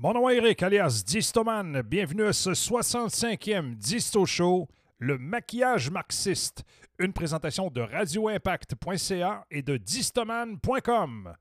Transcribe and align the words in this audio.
Mon 0.00 0.14
nom 0.14 0.28
Eric, 0.30 0.62
alias 0.62 1.02
Distoman. 1.04 1.82
Bienvenue 1.82 2.26
à 2.26 2.32
ce 2.32 2.50
65e 2.50 3.74
Disto 3.74 4.24
Show, 4.24 4.68
le 4.98 5.18
maquillage 5.18 5.90
marxiste. 5.90 6.62
Une 7.00 7.12
présentation 7.12 7.68
de 7.68 7.80
radioimpact.ca 7.80 9.44
et 9.50 9.62
de 9.62 9.76
distoman.com. 9.76 11.34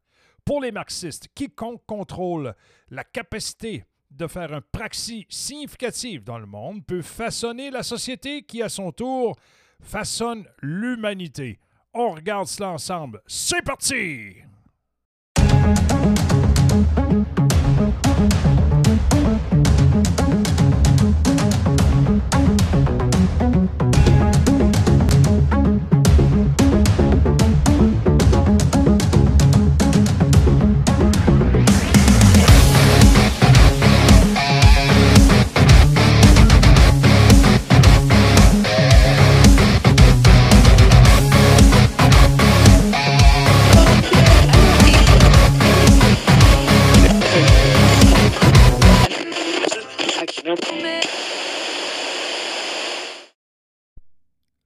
Pour 0.43 0.61
les 0.61 0.71
marxistes, 0.71 1.27
quiconque 1.35 1.85
contrôle 1.85 2.55
la 2.89 3.03
capacité 3.03 3.85
de 4.09 4.25
faire 4.25 4.51
un 4.51 4.61
praxis 4.61 5.25
significatif 5.29 6.23
dans 6.23 6.39
le 6.39 6.47
monde 6.47 6.85
peut 6.85 7.03
façonner 7.03 7.69
la 7.69 7.83
société 7.83 8.41
qui, 8.41 8.63
à 8.63 8.69
son 8.69 8.91
tour, 8.91 9.35
façonne 9.81 10.45
l'humanité. 10.61 11.59
On 11.93 12.11
regarde 12.11 12.47
cela 12.47 12.69
ensemble. 12.69 13.21
C'est 13.27 13.63
parti! 13.63 14.37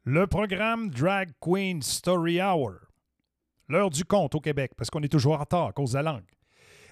Le 0.04 0.26
programme 0.26 0.90
Drag 0.90 1.30
Queen 1.40 1.84
Story 1.84 2.42
Hour, 2.42 2.72
l'heure 3.70 3.92
du 3.92 4.04
conte 4.04 4.34
au 4.34 4.40
Québec, 4.40 4.72
parce 4.76 4.90
qu'on 4.90 5.04
est 5.04 5.12
toujours 5.12 5.36
en 5.36 5.42
retard 5.42 5.68
à 5.68 5.74
cause 5.74 5.92
de 5.92 5.98
la 5.98 6.14
langue, 6.14 6.32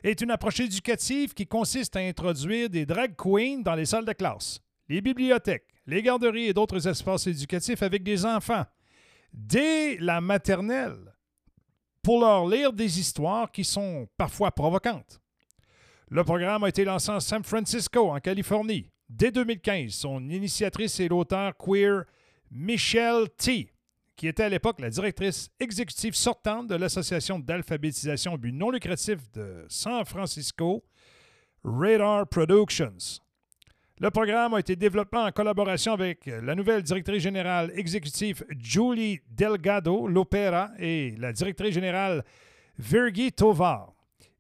est 0.04 0.22
une 0.22 0.30
approche 0.30 0.60
éducative 0.60 1.34
qui 1.34 1.48
consiste 1.48 1.96
à 1.96 2.02
introduire 2.02 2.70
des 2.70 2.86
drag 2.86 3.16
queens 3.16 3.64
dans 3.64 3.74
les 3.74 3.88
salles 3.88 4.06
de 4.06 4.14
classe, 4.14 4.60
les 4.90 5.02
bibliothèques, 5.02 5.66
les 5.88 6.04
garderies 6.04 6.50
et 6.50 6.54
d'autres 6.54 6.88
espaces 6.88 7.26
éducatifs 7.26 7.82
avec 7.82 8.04
des 8.04 8.28
enfants, 8.28 8.66
dès 9.34 9.98
la 9.98 10.22
maternelle, 10.22 11.16
pour 12.04 12.20
leur 12.20 12.48
lire 12.48 12.74
des 12.74 13.00
histoires 13.00 13.52
qui 13.52 13.64
sont 13.64 14.08
parfois 14.18 14.52
provocantes. 14.52 15.20
Le 16.10 16.24
programme 16.24 16.64
a 16.64 16.70
été 16.70 16.86
lancé 16.86 17.10
en 17.10 17.20
San 17.20 17.44
Francisco, 17.44 18.12
en 18.12 18.20
Californie, 18.20 18.92
dès 19.10 19.32
2015. 19.32 19.94
Son 19.94 20.30
initiatrice 20.30 21.00
est 21.00 21.08
l'auteur 21.08 21.58
queer 21.58 22.06
Michelle 22.52 23.30
T., 23.38 23.72
qui 24.16 24.28
était 24.28 24.44
à 24.44 24.50
l'époque 24.50 24.82
la 24.82 24.90
directrice 24.90 25.50
exécutive 25.60 26.14
sortante 26.14 26.68
de 26.68 26.76
l'Association 26.76 27.40
d'alphabétisation 27.40 28.38
but 28.38 28.52
non 28.52 28.70
lucratif 28.70 29.32
de 29.32 29.66
San 29.70 30.04
Francisco, 30.06 30.84
Radar 31.64 32.28
Productions. 32.28 33.22
Le 34.02 34.12
programme 34.12 34.54
a 34.54 34.60
été 34.60 34.76
développé 34.76 35.18
en 35.18 35.32
collaboration 35.32 35.94
avec 35.94 36.26
la 36.26 36.56
nouvelle 36.56 36.84
directrice 36.84 37.22
générale 37.22 37.72
exécutive 37.76 38.46
Julie 38.58 39.20
Delgado 39.30 40.08
Lopera 40.08 40.72
et 40.80 41.16
la 41.18 41.34
directrice 41.34 41.74
générale 41.74 42.24
Virgi 42.78 43.32
Tovar. 43.34 43.94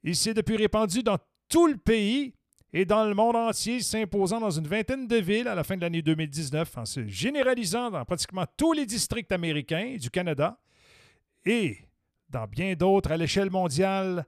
Il 0.03 0.15
s'est 0.15 0.33
depuis 0.33 0.55
répandu 0.55 1.03
dans 1.03 1.17
tout 1.49 1.67
le 1.67 1.75
pays 1.75 2.33
et 2.71 2.85
dans 2.85 3.05
le 3.05 3.15
monde 3.15 3.35
entier, 3.35 3.81
s'imposant 3.81 4.39
dans 4.39 4.51
une 4.51 4.67
vingtaine 4.67 5.07
de 5.07 5.15
villes 5.15 5.47
à 5.47 5.55
la 5.55 5.63
fin 5.63 5.75
de 5.75 5.81
l'année 5.81 6.01
2019, 6.01 6.77
en 6.77 6.85
se 6.85 7.07
généralisant 7.07 7.89
dans 7.89 8.05
pratiquement 8.05 8.45
tous 8.57 8.73
les 8.73 8.85
districts 8.85 9.31
américains 9.31 9.95
du 9.99 10.09
Canada 10.11 10.59
et 11.45 11.79
dans 12.29 12.45
bien 12.45 12.73
d'autres 12.75 13.11
à 13.11 13.17
l'échelle 13.17 13.49
mondiale 13.49 14.25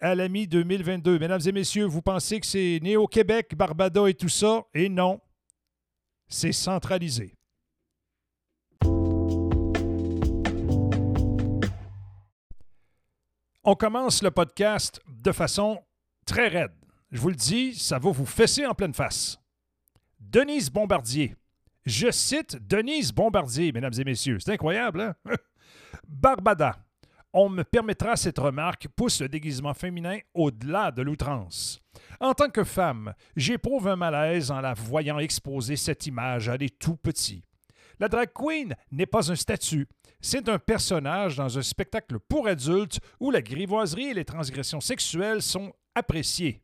à 0.00 0.14
la 0.14 0.28
mi-2022. 0.28 1.18
Mesdames 1.18 1.40
et 1.44 1.52
messieurs, 1.52 1.86
vous 1.86 2.02
pensez 2.02 2.40
que 2.40 2.46
c'est 2.46 2.78
né 2.82 2.96
au 2.96 3.06
Québec, 3.06 3.54
Barbada 3.56 4.08
et 4.08 4.14
tout 4.14 4.28
ça? 4.28 4.64
Et 4.74 4.88
non, 4.88 5.20
c'est 6.28 6.52
centralisé. 6.52 7.34
On 13.64 13.74
commence 13.74 14.22
le 14.22 14.30
podcast 14.30 15.00
de 15.08 15.32
façon 15.32 15.82
très 16.26 16.48
raide. 16.48 16.87
Je 17.10 17.20
vous 17.20 17.30
le 17.30 17.34
dis, 17.34 17.74
ça 17.74 17.98
va 17.98 18.10
vous 18.10 18.26
fesser 18.26 18.66
en 18.66 18.74
pleine 18.74 18.92
face. 18.92 19.38
Denise 20.20 20.70
Bombardier. 20.70 21.34
Je 21.86 22.10
cite 22.10 22.56
Denise 22.56 23.12
Bombardier, 23.12 23.72
mesdames 23.72 23.94
et 23.98 24.04
messieurs. 24.04 24.38
C'est 24.40 24.52
incroyable, 24.52 25.00
hein? 25.00 25.14
Barbada. 26.06 26.76
On 27.32 27.48
me 27.48 27.62
permettra 27.62 28.16
cette 28.16 28.38
remarque 28.38 28.88
pousse 28.88 29.20
le 29.20 29.28
déguisement 29.28 29.74
féminin 29.74 30.18
au-delà 30.34 30.90
de 30.90 31.02
l'outrance. 31.02 31.80
En 32.20 32.34
tant 32.34 32.48
que 32.48 32.64
femme, 32.64 33.14
j'éprouve 33.36 33.88
un 33.88 33.96
malaise 33.96 34.50
en 34.50 34.60
la 34.60 34.74
voyant 34.74 35.18
exposer 35.18 35.76
cette 35.76 36.06
image 36.06 36.48
à 36.48 36.58
des 36.58 36.70
tout 36.70 36.96
petits. 36.96 37.44
La 38.00 38.08
drag 38.08 38.30
queen 38.34 38.74
n'est 38.90 39.06
pas 39.06 39.30
un 39.30 39.36
statut, 39.36 39.86
c'est 40.20 40.48
un 40.48 40.58
personnage 40.58 41.36
dans 41.36 41.58
un 41.58 41.62
spectacle 41.62 42.18
pour 42.18 42.48
adultes 42.48 43.00
où 43.20 43.30
la 43.30 43.42
grivoiserie 43.42 44.08
et 44.08 44.14
les 44.14 44.24
transgressions 44.24 44.80
sexuelles 44.80 45.42
sont 45.42 45.72
appréciées. 45.94 46.62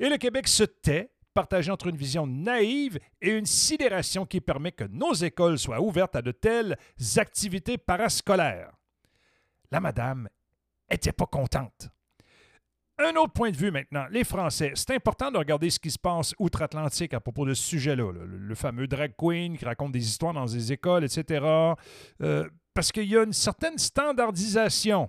Et 0.00 0.08
le 0.08 0.16
Québec 0.16 0.48
se 0.48 0.64
tait, 0.64 1.12
partagé 1.34 1.70
entre 1.70 1.86
une 1.88 1.96
vision 1.96 2.26
naïve 2.26 2.98
et 3.20 3.30
une 3.30 3.44
sidération 3.44 4.24
qui 4.24 4.40
permet 4.40 4.72
que 4.72 4.84
nos 4.84 5.12
écoles 5.12 5.58
soient 5.58 5.80
ouvertes 5.80 6.16
à 6.16 6.22
de 6.22 6.32
telles 6.32 6.76
activités 7.18 7.76
parascolaires. 7.76 8.72
La 9.70 9.78
madame 9.78 10.28
était 10.90 11.12
pas 11.12 11.26
contente. 11.26 11.90
Un 12.98 13.14
autre 13.16 13.32
point 13.32 13.50
de 13.50 13.56
vue 13.56 13.70
maintenant, 13.70 14.06
les 14.10 14.24
Français. 14.24 14.72
C'est 14.74 14.90
important 14.90 15.30
de 15.30 15.38
regarder 15.38 15.70
ce 15.70 15.78
qui 15.78 15.90
se 15.90 15.98
passe 15.98 16.34
outre-Atlantique 16.38 17.14
à 17.14 17.20
propos 17.20 17.44
de 17.46 17.54
ce 17.54 17.62
sujet-là. 17.62 18.12
Le, 18.12 18.54
fameux 18.54 18.86
drag 18.86 19.14
queen 19.16 19.56
qui 19.56 19.64
raconte 19.64 19.92
des 19.92 20.06
histoires 20.06 20.34
dans 20.34 20.46
des 20.46 20.72
écoles, 20.72 21.04
etc. 21.04 21.44
Euh, 22.22 22.48
parce 22.74 22.90
qu'il 22.90 23.06
y 23.06 23.16
a 23.16 23.22
une 23.22 23.32
certaine 23.32 23.78
standardisation 23.78 25.08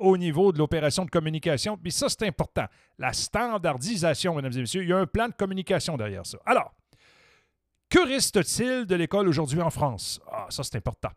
au 0.00 0.16
niveau 0.16 0.52
de 0.52 0.58
l'opération 0.58 1.04
de 1.04 1.10
communication. 1.10 1.76
Puis 1.76 1.92
ça, 1.92 2.08
c'est 2.08 2.26
important. 2.26 2.66
La 2.98 3.12
standardisation, 3.12 4.34
mesdames 4.34 4.52
et 4.52 4.60
messieurs, 4.60 4.82
il 4.82 4.88
y 4.88 4.92
a 4.92 4.98
un 4.98 5.06
plan 5.06 5.28
de 5.28 5.34
communication 5.34 5.96
derrière 5.96 6.26
ça. 6.26 6.38
Alors, 6.44 6.74
que 7.88 7.98
reste-t-il 7.98 8.86
de 8.86 8.94
l'école 8.94 9.28
aujourd'hui 9.28 9.60
en 9.60 9.70
France? 9.70 10.20
Ah, 10.30 10.46
ça, 10.48 10.62
c'est 10.62 10.76
important. 10.76 11.10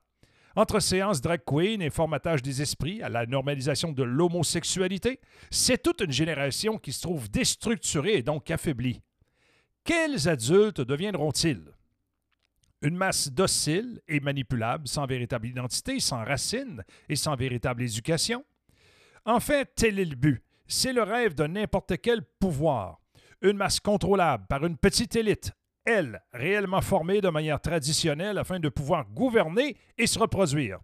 Entre 0.56 0.80
séances 0.80 1.20
drag 1.20 1.42
queen 1.46 1.82
et 1.82 1.90
formatage 1.90 2.44
des 2.44 2.62
esprits 2.62 3.02
à 3.02 3.10
la 3.10 3.26
normalisation 3.26 3.92
de 3.92 4.04
l'homosexualité, 4.04 5.20
c'est 5.50 5.82
toute 5.82 6.02
une 6.02 6.12
génération 6.12 6.78
qui 6.78 6.94
se 6.94 7.02
trouve 7.02 7.30
déstructurée 7.30 8.18
et 8.18 8.22
donc 8.22 8.52
affaiblie. 8.52 9.02
Quels 9.84 10.30
adultes 10.30 10.82
deviendront-ils? 10.82 11.64
Une 12.84 12.96
masse 12.96 13.32
docile 13.32 14.02
et 14.08 14.20
manipulable, 14.20 14.88
sans 14.88 15.06
véritable 15.06 15.48
identité, 15.48 16.00
sans 16.00 16.24
racines 16.24 16.84
et 17.10 17.16
sans 17.16 17.36
véritable 17.36 17.82
éducation? 17.82 18.46
En 19.26 19.40
fait, 19.40 19.70
tel 19.76 20.00
est 20.00 20.06
le 20.06 20.16
but. 20.16 20.44
C'est 20.68 20.94
le 20.94 21.04
rêve 21.04 21.34
de 21.36 21.46
n'importe 21.46 21.94
quel 22.02 22.24
pouvoir. 22.40 23.00
Une 23.42 23.58
masse 23.58 23.80
contrôlable 23.80 24.46
par 24.48 24.66
une 24.66 24.78
petite 24.78 25.16
élite, 25.16 25.52
elle, 25.86 26.22
réellement 26.34 26.82
formée 26.82 27.22
de 27.22 27.30
manière 27.30 27.60
traditionnelle 27.60 28.38
afin 28.38 28.60
de 28.60 28.70
pouvoir 28.70 29.06
gouverner 29.10 29.78
et 29.98 30.08
se 30.08 30.20
reproduire. 30.20 30.80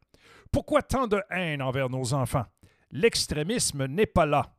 Pourquoi 0.51 0.81
tant 0.81 1.07
de 1.07 1.21
haine 1.30 1.62
envers 1.62 1.89
nos 1.89 2.13
enfants? 2.13 2.45
L'extrémisme 2.91 3.86
n'est 3.86 4.06
pas 4.06 4.25
là, 4.25 4.53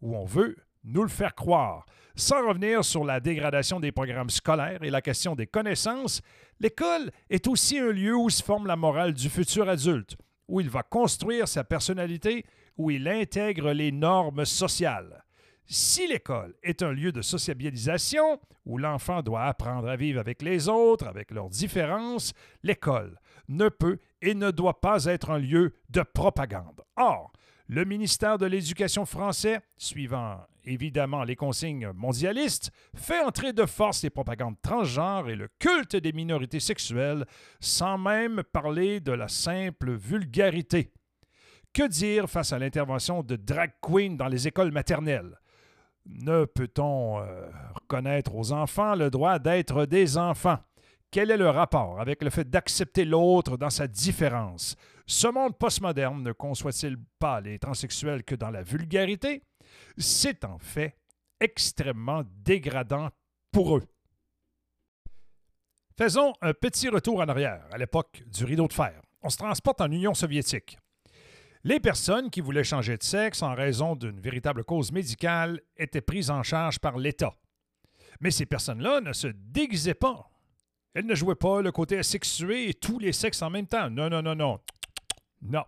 où 0.00 0.16
on 0.16 0.24
veut 0.24 0.56
nous 0.84 1.02
le 1.02 1.08
faire 1.08 1.34
croire. 1.34 1.86
Sans 2.16 2.48
revenir 2.48 2.84
sur 2.84 3.04
la 3.04 3.20
dégradation 3.20 3.78
des 3.78 3.92
programmes 3.92 4.30
scolaires 4.30 4.82
et 4.82 4.90
la 4.90 5.00
question 5.00 5.36
des 5.36 5.46
connaissances, 5.46 6.20
l'école 6.60 7.10
est 7.30 7.46
aussi 7.46 7.78
un 7.78 7.92
lieu 7.92 8.16
où 8.16 8.28
se 8.30 8.42
forme 8.42 8.66
la 8.66 8.76
morale 8.76 9.14
du 9.14 9.28
futur 9.28 9.68
adulte, 9.68 10.16
où 10.48 10.60
il 10.60 10.68
va 10.68 10.82
construire 10.82 11.46
sa 11.46 11.62
personnalité 11.62 12.44
où 12.78 12.90
il 12.90 13.08
intègre 13.08 13.72
les 13.72 13.92
normes 13.92 14.44
sociales. 14.44 15.24
Si 15.66 16.06
l'école 16.06 16.54
est 16.62 16.82
un 16.82 16.92
lieu 16.92 17.12
de 17.12 17.20
sociabilisation, 17.20 18.40
où 18.64 18.78
l'enfant 18.78 19.20
doit 19.22 19.44
apprendre 19.44 19.88
à 19.88 19.96
vivre 19.96 20.18
avec 20.18 20.40
les 20.40 20.68
autres, 20.68 21.06
avec 21.06 21.30
leurs 21.30 21.50
différences, 21.50 22.32
l'école 22.62 23.20
ne 23.48 23.68
peut 23.68 23.98
et 24.22 24.34
ne 24.34 24.50
doit 24.50 24.80
pas 24.80 25.04
être 25.04 25.30
un 25.30 25.38
lieu 25.38 25.74
de 25.90 26.02
propagande. 26.02 26.82
Or, 26.96 27.32
Le 27.70 27.84
ministère 27.84 28.38
de 28.38 28.46
l'Éducation 28.46 29.04
français, 29.04 29.60
suivant 29.76 30.40
évidemment 30.64 31.22
les 31.22 31.36
consignes 31.36 31.92
mondialistes, 31.92 32.70
fait 32.94 33.20
entrer 33.20 33.52
de 33.52 33.66
force 33.66 34.02
les 34.02 34.08
propagandes 34.08 34.58
transgenres 34.62 35.28
et 35.28 35.36
le 35.36 35.48
culte 35.58 35.94
des 35.94 36.14
minorités 36.14 36.60
sexuelles, 36.60 37.26
sans 37.60 37.98
même 37.98 38.42
parler 38.42 39.00
de 39.00 39.12
la 39.12 39.28
simple 39.28 39.92
vulgarité. 39.92 40.94
Que 41.72 41.86
dire 41.86 42.28
face 42.28 42.52
à 42.52 42.58
l'intervention 42.58 43.22
de 43.22 43.36
drag 43.36 43.72
queens 43.80 44.16
dans 44.16 44.28
les 44.28 44.48
écoles 44.48 44.72
maternelles? 44.72 45.38
Ne 46.06 46.46
peut-on 46.46 47.20
euh, 47.20 47.48
reconnaître 47.74 48.34
aux 48.34 48.52
enfants 48.52 48.94
le 48.94 49.10
droit 49.10 49.38
d'être 49.38 49.84
des 49.86 50.16
enfants? 50.16 50.58
Quel 51.10 51.30
est 51.30 51.36
le 51.36 51.50
rapport 51.50 52.00
avec 52.00 52.22
le 52.22 52.30
fait 52.30 52.48
d'accepter 52.48 53.04
l'autre 53.04 53.56
dans 53.56 53.70
sa 53.70 53.86
différence? 53.86 54.76
Ce 55.06 55.26
monde 55.28 55.56
postmoderne 55.56 56.22
ne 56.22 56.32
conçoit-il 56.32 56.96
pas 57.18 57.40
les 57.40 57.58
transsexuels 57.58 58.24
que 58.24 58.34
dans 58.34 58.50
la 58.50 58.62
vulgarité? 58.62 59.42
C'est 59.96 60.44
en 60.44 60.58
fait 60.58 60.96
extrêmement 61.40 62.24
dégradant 62.44 63.08
pour 63.52 63.76
eux. 63.76 63.84
Faisons 65.96 66.32
un 66.42 66.52
petit 66.52 66.88
retour 66.88 67.20
en 67.20 67.28
arrière, 67.28 67.66
à 67.72 67.78
l'époque 67.78 68.22
du 68.26 68.44
rideau 68.44 68.68
de 68.68 68.72
fer. 68.72 69.00
On 69.22 69.30
se 69.30 69.36
transporte 69.36 69.80
en 69.80 69.90
Union 69.90 70.14
soviétique. 70.14 70.78
Les 71.64 71.80
personnes 71.80 72.30
qui 72.30 72.40
voulaient 72.40 72.64
changer 72.64 72.96
de 72.96 73.02
sexe 73.02 73.42
en 73.42 73.54
raison 73.54 73.96
d'une 73.96 74.20
véritable 74.20 74.64
cause 74.64 74.92
médicale 74.92 75.60
étaient 75.76 76.00
prises 76.00 76.30
en 76.30 76.42
charge 76.42 76.78
par 76.78 76.98
l'État. 76.98 77.34
Mais 78.20 78.30
ces 78.30 78.46
personnes-là 78.46 79.00
ne 79.00 79.12
se 79.12 79.28
déguisaient 79.28 79.94
pas. 79.94 80.30
Elles 80.94 81.06
ne 81.06 81.14
jouaient 81.14 81.34
pas 81.34 81.60
le 81.60 81.72
côté 81.72 81.98
asexué 81.98 82.68
et 82.68 82.74
tous 82.74 82.98
les 82.98 83.12
sexes 83.12 83.42
en 83.42 83.50
même 83.50 83.66
temps. 83.66 83.90
Non, 83.90 84.08
non, 84.08 84.22
non, 84.22 84.34
non. 84.34 84.60
Non. 85.42 85.64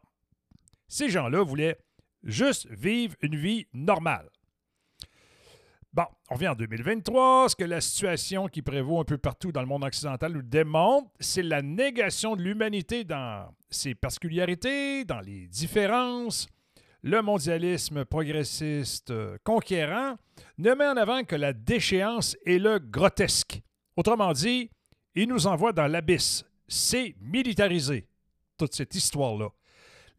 Ces 0.89 1.09
gens-là 1.09 1.43
voulaient 1.43 1.79
juste 2.25 2.69
vivre 2.71 3.15
une 3.21 3.37
vie 3.37 3.67
normale. 3.73 4.29
Bon, 5.93 6.05
on 6.31 6.37
vient 6.37 6.53
en 6.53 6.55
2023. 6.55 7.49
Ce 7.49 7.57
que 7.57 7.65
la 7.65 7.81
situation 7.81 8.47
qui 8.47 8.63
prévaut 8.63 9.01
un 9.01 9.05
peu 9.05 9.19
partout 9.19 9.51
dans 9.51 9.61
le 9.61 9.67
monde 9.67 9.83
occidental 9.83 10.33
nous 10.33 10.43
démontre, 10.43 11.11
c'est 11.19 11.43
la 11.43 11.63
négation 11.63 12.37
de 12.37 12.43
l'humanité 12.43 13.03
dans 13.03 13.53
ses 13.71 13.97
particularités, 13.97 15.05
dans 15.05 15.21
les 15.21 15.49
différences. 15.49 16.49
Le 17.03 17.23
mondialisme 17.23 18.05
progressiste 18.05 19.11
euh, 19.11 19.37
conquérant 19.43 20.17
ne 20.59 20.75
met 20.75 20.87
en 20.87 20.97
avant 20.97 21.25
que 21.25 21.35
la 21.35 21.53
déchéance 21.53 22.37
et 22.45 22.59
le 22.59 22.79
grotesque. 22.79 23.61
Autrement 23.97 24.33
dit, 24.33 24.71
il 25.15 25.29
nous 25.29 25.47
envoie 25.47 25.73
dans 25.73 25.87
l'abysse. 25.87 26.45
C'est 26.69 27.17
militarisé, 27.21 28.07
toute 28.57 28.75
cette 28.75 28.95
histoire-là. 28.95 29.49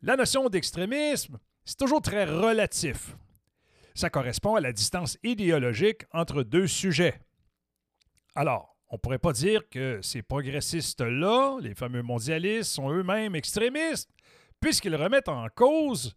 La 0.02 0.18
notion 0.18 0.50
d'extrémisme, 0.50 1.38
c'est 1.64 1.78
toujours 1.78 2.02
très 2.02 2.26
relatif. 2.26 3.16
Ça 3.94 4.10
correspond 4.10 4.56
à 4.56 4.62
la 4.62 4.74
distance 4.74 5.18
idéologique 5.24 6.04
entre 6.12 6.44
deux 6.44 6.68
sujets. 6.68 7.20
Alors, 8.36 8.76
on 8.90 8.96
ne 8.96 9.00
pourrait 9.00 9.20
pas 9.20 9.34
dire 9.34 9.68
que 9.70 10.02
ces 10.02 10.22
progressistes-là, 10.22 11.58
les 11.62 11.76
fameux 11.76 12.02
mondialistes, 12.02 12.72
sont 12.72 12.92
eux-mêmes 12.92 13.36
extrémistes, 13.36 14.10
puisqu'ils 14.60 14.96
remettent 14.96 15.30
en 15.30 15.48
cause 15.50 16.16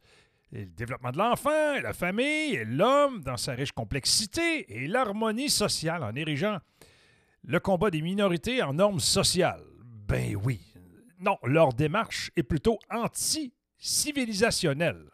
le 0.51 0.67
développement 0.67 1.11
de 1.11 1.19
l'enfant, 1.19 1.81
la 1.81 1.93
famille, 1.93 2.55
et 2.55 2.65
l'homme 2.65 3.23
dans 3.23 3.37
sa 3.37 3.53
riche 3.53 3.73
complexité 3.73 4.73
et 4.73 4.87
l'harmonie 4.87 5.51
sociale 5.51 6.05
en 6.05 6.15
érigeant 6.15 6.59
le 7.45 7.61
combat 7.61 7.91
des 7.91 8.03
minorités 8.03 8.63
en 8.63 8.75
normes 8.75 9.01
sociales. 9.01 9.65
Ben 10.09 10.37
oui. 10.45 10.61
Non, 11.21 11.39
leur 11.45 11.73
démarche 11.73 12.33
est 12.37 12.43
plutôt 12.43 12.79
anti-civilisationnelle. 12.91 15.14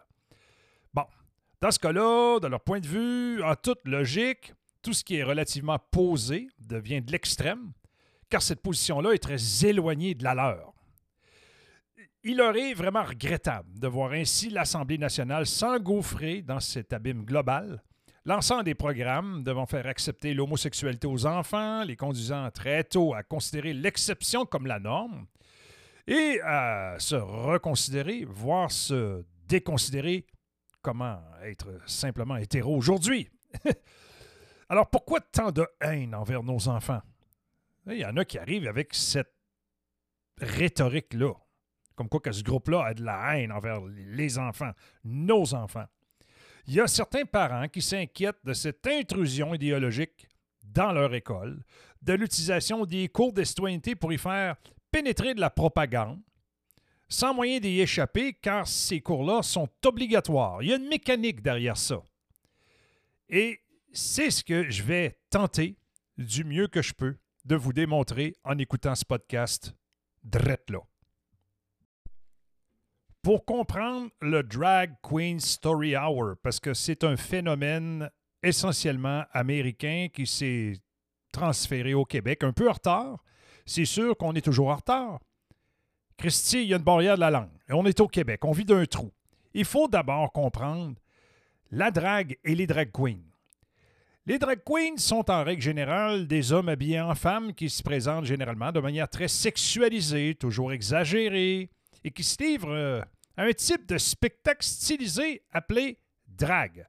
Dans 1.60 1.70
ce 1.70 1.78
cas-là, 1.78 2.40
de 2.40 2.46
leur 2.46 2.60
point 2.60 2.80
de 2.80 2.86
vue, 2.86 3.42
en 3.42 3.54
toute 3.54 3.86
logique, 3.86 4.54
tout 4.82 4.94
ce 4.94 5.04
qui 5.04 5.16
est 5.16 5.22
relativement 5.22 5.78
posé 5.90 6.48
devient 6.58 7.02
de 7.02 7.12
l'extrême, 7.12 7.72
car 8.30 8.40
cette 8.40 8.62
position-là 8.62 9.12
est 9.12 9.18
très 9.18 9.66
éloignée 9.66 10.14
de 10.14 10.24
la 10.24 10.34
leur. 10.34 10.72
Il 12.24 12.40
est 12.40 12.72
vraiment 12.72 13.02
regrettable 13.02 13.78
de 13.78 13.88
voir 13.88 14.12
ainsi 14.12 14.48
l'Assemblée 14.48 14.96
nationale 14.96 15.46
s'engouffrer 15.46 16.40
dans 16.40 16.60
cet 16.60 16.94
abîme 16.94 17.26
global, 17.26 17.82
lançant 18.24 18.62
des 18.62 18.74
programmes 18.74 19.42
devant 19.42 19.66
faire 19.66 19.86
accepter 19.86 20.32
l'homosexualité 20.32 21.06
aux 21.06 21.26
enfants, 21.26 21.84
les 21.84 21.96
conduisant 21.96 22.50
très 22.50 22.84
tôt 22.84 23.12
à 23.12 23.22
considérer 23.22 23.74
l'exception 23.74 24.46
comme 24.46 24.66
la 24.66 24.78
norme, 24.78 25.26
et 26.06 26.40
à 26.42 26.96
se 26.98 27.16
reconsidérer, 27.16 28.24
voire 28.26 28.70
se 28.70 29.24
déconsidérer 29.46 30.24
comment 30.82 31.22
être 31.42 31.68
simplement 31.86 32.36
hétéro 32.36 32.76
aujourd'hui. 32.76 33.28
Alors 34.68 34.88
pourquoi 34.88 35.20
tant 35.20 35.50
de 35.50 35.66
haine 35.80 36.14
envers 36.14 36.42
nos 36.42 36.68
enfants? 36.68 37.02
Il 37.86 37.98
y 37.98 38.04
en 38.04 38.16
a 38.16 38.24
qui 38.24 38.38
arrivent 38.38 38.68
avec 38.68 38.94
cette 38.94 39.34
rhétorique-là. 40.40 41.32
Comme 41.96 42.08
quoi 42.08 42.20
que 42.20 42.32
ce 42.32 42.42
groupe-là 42.42 42.86
a 42.86 42.94
de 42.94 43.02
la 43.02 43.36
haine 43.36 43.52
envers 43.52 43.80
les 43.84 44.38
enfants, 44.38 44.70
nos 45.04 45.54
enfants. 45.54 45.86
Il 46.66 46.74
y 46.74 46.80
a 46.80 46.86
certains 46.86 47.24
parents 47.24 47.68
qui 47.68 47.82
s'inquiètent 47.82 48.44
de 48.44 48.52
cette 48.52 48.86
intrusion 48.86 49.54
idéologique 49.54 50.28
dans 50.62 50.92
leur 50.92 51.12
école, 51.14 51.62
de 52.02 52.12
l'utilisation 52.12 52.86
des 52.86 53.08
cours 53.08 53.32
de 53.32 53.42
citoyenneté 53.42 53.96
pour 53.96 54.12
y 54.12 54.18
faire 54.18 54.56
pénétrer 54.90 55.34
de 55.34 55.40
la 55.40 55.50
propagande, 55.50 56.20
sans 57.10 57.34
moyen 57.34 57.58
d'y 57.58 57.80
échapper 57.80 58.32
car 58.32 58.66
ces 58.66 59.00
cours-là 59.00 59.42
sont 59.42 59.68
obligatoires. 59.84 60.62
Il 60.62 60.70
y 60.70 60.72
a 60.72 60.76
une 60.76 60.88
mécanique 60.88 61.42
derrière 61.42 61.76
ça. 61.76 62.02
Et 63.28 63.60
c'est 63.92 64.30
ce 64.30 64.42
que 64.44 64.70
je 64.70 64.84
vais 64.84 65.18
tenter 65.28 65.76
du 66.16 66.44
mieux 66.44 66.68
que 66.68 66.80
je 66.80 66.94
peux 66.94 67.18
de 67.44 67.56
vous 67.56 67.72
démontrer 67.72 68.36
en 68.44 68.56
écoutant 68.58 68.94
ce 68.94 69.04
podcast 69.04 69.74
drette 70.22 70.70
là. 70.70 70.78
Pour 73.22 73.44
comprendre 73.44 74.10
le 74.20 74.42
Drag 74.42 74.94
Queen 75.02 75.40
Story 75.40 75.96
Hour, 75.96 76.36
parce 76.42 76.60
que 76.60 76.72
c'est 76.72 77.04
un 77.04 77.16
phénomène 77.16 78.08
essentiellement 78.42 79.24
américain 79.32 80.08
qui 80.12 80.26
s'est 80.26 80.74
transféré 81.32 81.92
au 81.92 82.04
Québec 82.04 82.44
un 82.44 82.52
peu 82.52 82.68
en 82.68 82.72
retard. 82.72 83.22
C'est 83.66 83.84
sûr 83.84 84.16
qu'on 84.16 84.34
est 84.34 84.40
toujours 84.40 84.68
en 84.68 84.76
retard, 84.76 85.20
Christy, 86.20 86.64
il 86.64 86.68
y 86.68 86.74
a 86.74 86.76
une 86.76 86.82
barrière 86.82 87.14
de 87.14 87.20
la 87.20 87.30
langue. 87.30 87.48
On 87.70 87.86
est 87.86 87.98
au 87.98 88.06
Québec, 88.06 88.44
on 88.44 88.52
vit 88.52 88.66
d'un 88.66 88.84
trou. 88.84 89.10
Il 89.54 89.64
faut 89.64 89.88
d'abord 89.88 90.30
comprendre 90.32 90.96
la 91.70 91.90
drague 91.90 92.36
et 92.44 92.54
les 92.54 92.66
drag 92.66 92.90
queens. 92.92 93.22
Les 94.26 94.38
drag 94.38 94.60
queens 94.62 94.98
sont 94.98 95.30
en 95.30 95.42
règle 95.42 95.62
générale 95.62 96.26
des 96.26 96.52
hommes 96.52 96.68
habillés 96.68 97.00
en 97.00 97.14
femmes 97.14 97.54
qui 97.54 97.70
se 97.70 97.82
présentent 97.82 98.26
généralement 98.26 98.70
de 98.70 98.80
manière 98.80 99.08
très 99.08 99.28
sexualisée, 99.28 100.34
toujours 100.34 100.72
exagérée, 100.72 101.70
et 102.04 102.10
qui 102.10 102.22
se 102.22 102.42
livrent 102.42 102.68
euh, 102.70 103.00
à 103.38 103.44
un 103.44 103.52
type 103.52 103.86
de 103.86 103.96
spectacle 103.96 104.62
stylisé 104.62 105.40
appelé 105.52 105.96
drag. 106.28 106.86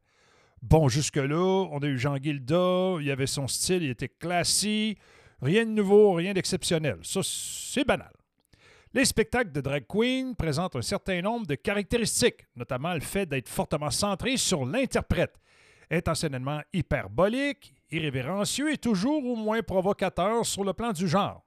Bon, 0.61 0.89
jusque-là, 0.89 1.69
on 1.71 1.79
a 1.79 1.87
eu 1.87 1.97
Jean 1.97 2.17
Guilda, 2.17 2.97
il 2.99 3.09
avait 3.09 3.27
son 3.27 3.47
style, 3.47 3.83
il 3.83 3.91
était 3.91 4.09
classique, 4.09 4.99
rien 5.41 5.65
de 5.65 5.71
nouveau, 5.71 6.11
rien 6.15 6.33
d'exceptionnel. 6.33 6.99
Ça, 7.03 7.21
c'est 7.23 7.85
banal. 7.85 8.11
Les 8.93 9.05
spectacles 9.05 9.53
de 9.53 9.61
drag 9.61 9.85
queen 9.87 10.35
présentent 10.35 10.75
un 10.75 10.81
certain 10.81 11.21
nombre 11.21 11.47
de 11.47 11.55
caractéristiques, 11.55 12.45
notamment 12.57 12.93
le 12.93 12.99
fait 12.99 13.25
d'être 13.25 13.47
fortement 13.47 13.89
centré 13.89 14.35
sur 14.35 14.65
l'interprète, 14.65 15.39
intentionnellement 15.89 16.59
hyperbolique, 16.73 17.73
irrévérencieux 17.89 18.73
et 18.73 18.77
toujours 18.77 19.23
au 19.23 19.37
moins 19.37 19.61
provocateur 19.61 20.45
sur 20.45 20.65
le 20.65 20.73
plan 20.73 20.91
du 20.91 21.07
genre. 21.07 21.41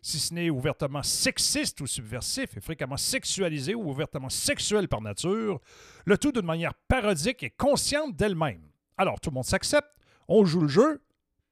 Si 0.00 0.18
ce 0.18 0.32
n'est 0.32 0.48
ouvertement 0.48 1.02
sexiste 1.02 1.82
ou 1.82 1.86
subversif 1.86 2.56
et 2.56 2.60
fréquemment 2.62 2.96
sexualisé 2.96 3.74
ou 3.74 3.90
ouvertement 3.90 4.30
sexuel 4.30 4.88
par 4.88 5.02
nature, 5.02 5.60
le 6.06 6.16
tout 6.16 6.32
d'une 6.32 6.46
manière 6.46 6.72
parodique 6.88 7.42
et 7.42 7.50
consciente 7.50 8.16
d'elle-même. 8.16 8.62
Alors 8.96 9.20
tout 9.20 9.28
le 9.28 9.34
monde 9.34 9.44
s'accepte, 9.44 9.90
on 10.28 10.46
joue 10.46 10.62
le 10.62 10.68
jeu, 10.68 11.02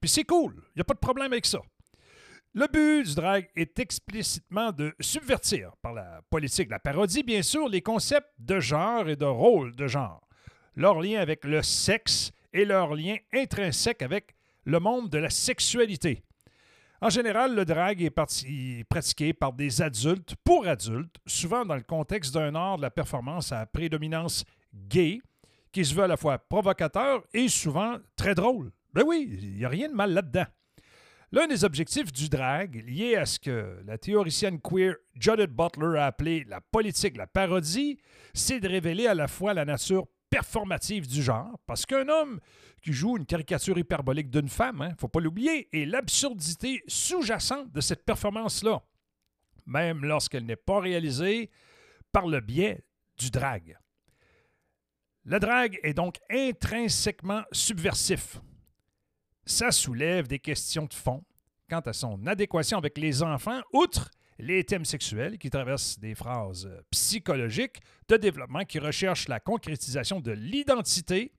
puis 0.00 0.08
c'est 0.08 0.25
cool, 0.25 0.54
il 0.68 0.78
n'y 0.78 0.80
a 0.80 0.85
pas 0.85 0.94
de 0.94 0.99
problème 1.00 1.32
avec 1.32 1.44
ça. 1.44 1.61
Le 2.58 2.66
but 2.66 3.06
du 3.06 3.14
drag 3.14 3.48
est 3.54 3.78
explicitement 3.78 4.72
de 4.72 4.92
subvertir, 4.98 5.76
par 5.80 5.92
la 5.92 6.22
politique, 6.28 6.68
la 6.70 6.80
parodie, 6.80 7.22
bien 7.22 7.40
sûr, 7.40 7.68
les 7.68 7.82
concepts 7.82 8.32
de 8.36 8.58
genre 8.58 9.08
et 9.08 9.14
de 9.14 9.26
rôle 9.26 9.76
de 9.76 9.86
genre, 9.86 10.26
leur 10.74 11.00
lien 11.00 11.20
avec 11.20 11.44
le 11.44 11.62
sexe 11.62 12.32
et 12.52 12.64
leur 12.64 12.96
lien 12.96 13.14
intrinsèque 13.32 14.02
avec 14.02 14.34
le 14.64 14.80
monde 14.80 15.08
de 15.08 15.18
la 15.18 15.30
sexualité. 15.30 16.24
En 17.00 17.10
général, 17.10 17.54
le 17.54 17.64
drag 17.64 18.02
est 18.02 18.10
pratiqué 18.10 19.32
par 19.34 19.52
des 19.52 19.80
adultes 19.80 20.34
pour 20.42 20.66
adultes, 20.66 21.14
souvent 21.26 21.64
dans 21.64 21.76
le 21.76 21.82
contexte 21.82 22.34
d'un 22.34 22.56
art 22.56 22.78
de 22.78 22.82
la 22.82 22.90
performance 22.90 23.52
à 23.52 23.66
prédominance 23.66 24.44
gay, 24.74 25.20
qui 25.70 25.84
se 25.84 25.94
veut 25.94 26.02
à 26.02 26.08
la 26.08 26.16
fois 26.16 26.38
provocateur 26.38 27.22
et 27.32 27.46
souvent 27.46 27.98
très 28.16 28.34
drôle. 28.34 28.72
Ben 28.94 29.04
oui, 29.06 29.28
il 29.40 29.54
n'y 29.58 29.64
a 29.64 29.68
rien 29.68 29.88
de 29.88 29.94
mal 29.94 30.12
là-dedans. 30.12 30.46
L'un 31.30 31.47
des 31.47 31.64
objectifs 31.64 32.11
du 32.11 32.30
drag, 32.30 32.82
lié 32.87 33.16
à 33.16 33.26
ce 33.26 33.38
que 33.38 33.82
la 33.85 33.99
théoricienne 33.99 34.61
queer 34.62 34.97
Judith 35.14 35.50
Butler 35.50 35.99
a 35.99 36.06
appelé 36.06 36.44
la 36.44 36.62
politique 36.62 37.18
la 37.18 37.26
parodie, 37.26 37.99
c'est 38.32 38.61
de 38.61 38.68
révéler 38.68 39.06
à 39.06 39.14
la 39.14 39.28
fois 39.28 39.52
la 39.52 39.66
nature 39.66 40.06
performative 40.30 41.06
du 41.06 41.23
genre, 41.23 41.58
parce 41.66 41.85
qu'un 41.85 42.08
homme 42.08 42.40
qui 42.80 42.94
joue 42.94 43.18
une 43.18 43.26
caricature 43.26 43.76
hyperbolique 43.76 44.30
d'une 44.30 44.49
femme, 44.49 44.80
hein, 44.80 44.94
faut 44.99 45.08
pas 45.08 45.20
l'oublier, 45.20 45.68
et 45.73 45.85
l'absurdité 45.85 46.82
sous-jacente 46.87 47.73
de 47.73 47.80
cette 47.82 48.06
performance-là, 48.06 48.82
même 49.66 50.06
lorsqu'elle 50.06 50.47
n'est 50.47 50.56
pas 50.56 50.80
réalisée 50.80 51.50
par 52.11 52.26
le 52.26 52.40
biais 52.40 52.85
du 53.18 53.30
drag. 53.30 53.76
Le 55.25 55.38
drag 55.38 55.78
est 55.82 55.92
donc 55.92 56.16
intrinsèquement 56.30 57.42
subversif. 57.52 58.40
Ça 59.49 59.73
soulève 59.73 60.28
des 60.28 60.38
questions 60.38 60.85
de 60.85 60.93
fond 60.93 61.25
quant 61.71 61.81
à 61.81 61.95
son 61.95 62.26
adéquation 62.26 62.76
avec 62.76 62.99
les 62.99 63.23
enfants, 63.23 63.62
outre 63.73 64.11
les 64.38 64.62
thèmes 64.62 64.85
sexuels 64.85 65.38
qui 65.38 65.49
traversent 65.49 65.99
des 65.99 66.14
phrases 66.14 66.69
psychologiques 66.90 67.81
de 68.09 68.19
développement 68.19 68.67
qui 68.67 68.78
recherchent 68.78 69.26
la 69.26 69.40
concrétisation 69.40 70.21
de 70.21 70.33
l'identité 70.33 71.33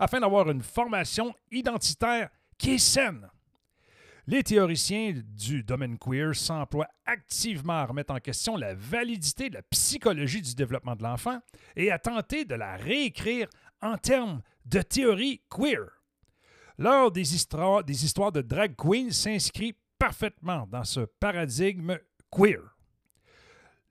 afin 0.00 0.18
d'avoir 0.18 0.50
une 0.50 0.60
formation 0.60 1.36
identitaire 1.52 2.30
qui 2.58 2.72
est 2.72 2.78
saine. 2.78 3.28
Les 4.26 4.42
théoriciens 4.42 5.14
du 5.24 5.62
domaine 5.62 5.98
queer 5.98 6.34
s'emploient 6.34 6.90
activement 7.06 7.74
à 7.74 7.86
remettre 7.86 8.12
en 8.12 8.18
question 8.18 8.56
la 8.56 8.74
validité 8.74 9.50
de 9.50 9.54
la 9.54 9.62
psychologie 9.62 10.42
du 10.42 10.56
développement 10.56 10.96
de 10.96 11.04
l'enfant 11.04 11.38
et 11.76 11.92
à 11.92 12.00
tenter 12.00 12.44
de 12.44 12.56
la 12.56 12.74
réécrire 12.74 13.46
en 13.80 13.96
termes 13.98 14.42
de 14.66 14.82
théorie 14.82 15.42
queer. 15.48 16.01
L'heure 16.78 17.10
des 17.10 17.34
histoires, 17.34 17.84
des 17.84 18.04
histoires 18.04 18.32
de 18.32 18.40
drag 18.40 18.74
queen 18.76 19.10
s'inscrit 19.10 19.74
parfaitement 19.98 20.66
dans 20.70 20.84
ce 20.84 21.00
paradigme 21.20 21.98
queer. 22.30 22.72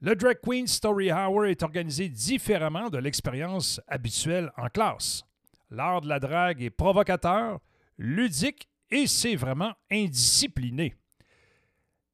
Le 0.04 0.16
Drag 0.16 0.40
Queen 0.42 0.66
Story 0.66 1.12
Hour 1.12 1.46
est 1.46 1.62
organisé 1.62 2.10
différemment 2.10 2.90
de 2.90 2.98
l'expérience 2.98 3.80
habituelle 3.88 4.52
en 4.58 4.68
classe. 4.68 5.24
L'art 5.70 6.02
de 6.02 6.10
la 6.10 6.20
drague 6.20 6.64
est 6.64 6.72
provocateur, 6.72 7.60
ludique 8.00 8.68
et 8.90 9.06
c'est 9.06 9.36
vraiment 9.36 9.74
indiscipliné. 9.92 10.96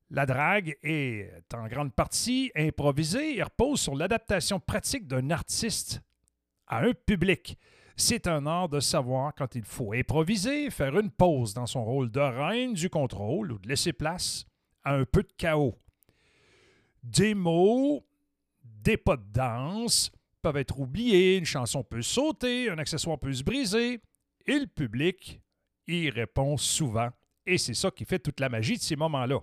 La 0.09 0.25
drague 0.25 0.77
est 0.83 1.31
en 1.53 1.67
grande 1.67 1.93
partie 1.93 2.51
improvisée 2.55 3.37
et 3.37 3.43
repose 3.43 3.79
sur 3.79 3.95
l'adaptation 3.95 4.59
pratique 4.59 5.07
d'un 5.07 5.29
artiste 5.29 6.01
à 6.67 6.79
un 6.79 6.93
public. 6.93 7.57
C'est 7.99 8.27
un 8.27 8.45
art 8.45 8.69
de 8.69 8.79
savoir 8.79 9.33
quand 9.33 9.55
il 9.55 9.63
faut 9.63 9.91
improviser, 9.91 10.69
faire 10.69 10.99
une 10.99 11.09
pause 11.09 11.55
dans 11.55 11.65
son 11.65 11.83
rôle 11.83 12.11
de 12.11 12.19
reine 12.19 12.73
du 12.73 12.91
contrôle 12.91 13.51
ou 13.51 13.57
de 13.57 13.67
laisser 13.67 13.91
place 13.91 14.45
à 14.83 14.93
un 14.93 15.03
peu 15.03 15.23
de 15.23 15.33
chaos. 15.35 15.75
Des 17.01 17.33
mots, 17.33 18.05
des 18.63 18.97
pas 18.97 19.17
de 19.17 19.25
danse 19.33 20.11
peuvent 20.43 20.57
être 20.57 20.79
oubliés, 20.79 21.37
une 21.37 21.45
chanson 21.45 21.83
peut 21.83 22.03
sauter, 22.03 22.69
un 22.69 22.77
accessoire 22.77 23.17
peut 23.17 23.33
se 23.33 23.43
briser, 23.43 23.99
et 24.45 24.59
le 24.59 24.67
public 24.67 25.41
y 25.87 26.11
répond 26.11 26.55
souvent. 26.55 27.09
Et 27.47 27.57
c'est 27.57 27.73
ça 27.73 27.89
qui 27.89 28.05
fait 28.05 28.19
toute 28.19 28.39
la 28.39 28.49
magie 28.49 28.77
de 28.77 28.83
ces 28.83 28.95
moments-là. 28.95 29.39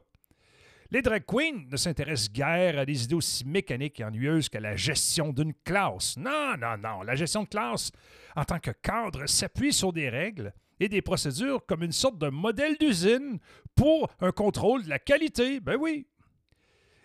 Les 0.95 1.03
drag 1.03 1.25
queens 1.27 1.67
ne 1.69 1.77
s'intéressent 1.77 2.31
guère 2.31 2.79
à 2.79 2.87
des 2.87 3.03
idées 3.03 3.17
aussi 3.17 3.45
mécaniques 3.45 3.99
et 3.99 4.05
ennuyeuses 4.05 4.49
que 4.49 4.59
la 4.59 4.77
gestion 4.77 5.33
d'une 5.33 5.53
classe. 5.65 6.17
Non, 6.17 6.57
non, 6.57 6.79
non. 6.79 7.03
La 7.03 7.17
gestion 7.17 7.43
de 7.43 7.49
classe, 7.49 7.91
en 8.37 8.45
tant 8.45 8.61
que 8.61 8.71
cadre, 8.71 9.27
s'appuie 9.27 9.73
sur 9.73 9.93
des 9.93 10.09
règles 10.09 10.55
et 10.79 10.89
des 10.89 11.03
procédures 11.03 11.67
comme 11.67 11.83
une 11.83 11.91
sorte 11.91 12.19
de 12.19 12.29
modèle 12.29 12.77
d'usine 12.79 13.41
pour 13.75 14.09
un 14.21 14.31
contrôle 14.31 14.85
de 14.85 14.89
la 14.89 15.01
qualité. 15.01 15.59
Ben 15.59 15.77
oui. 15.81 16.07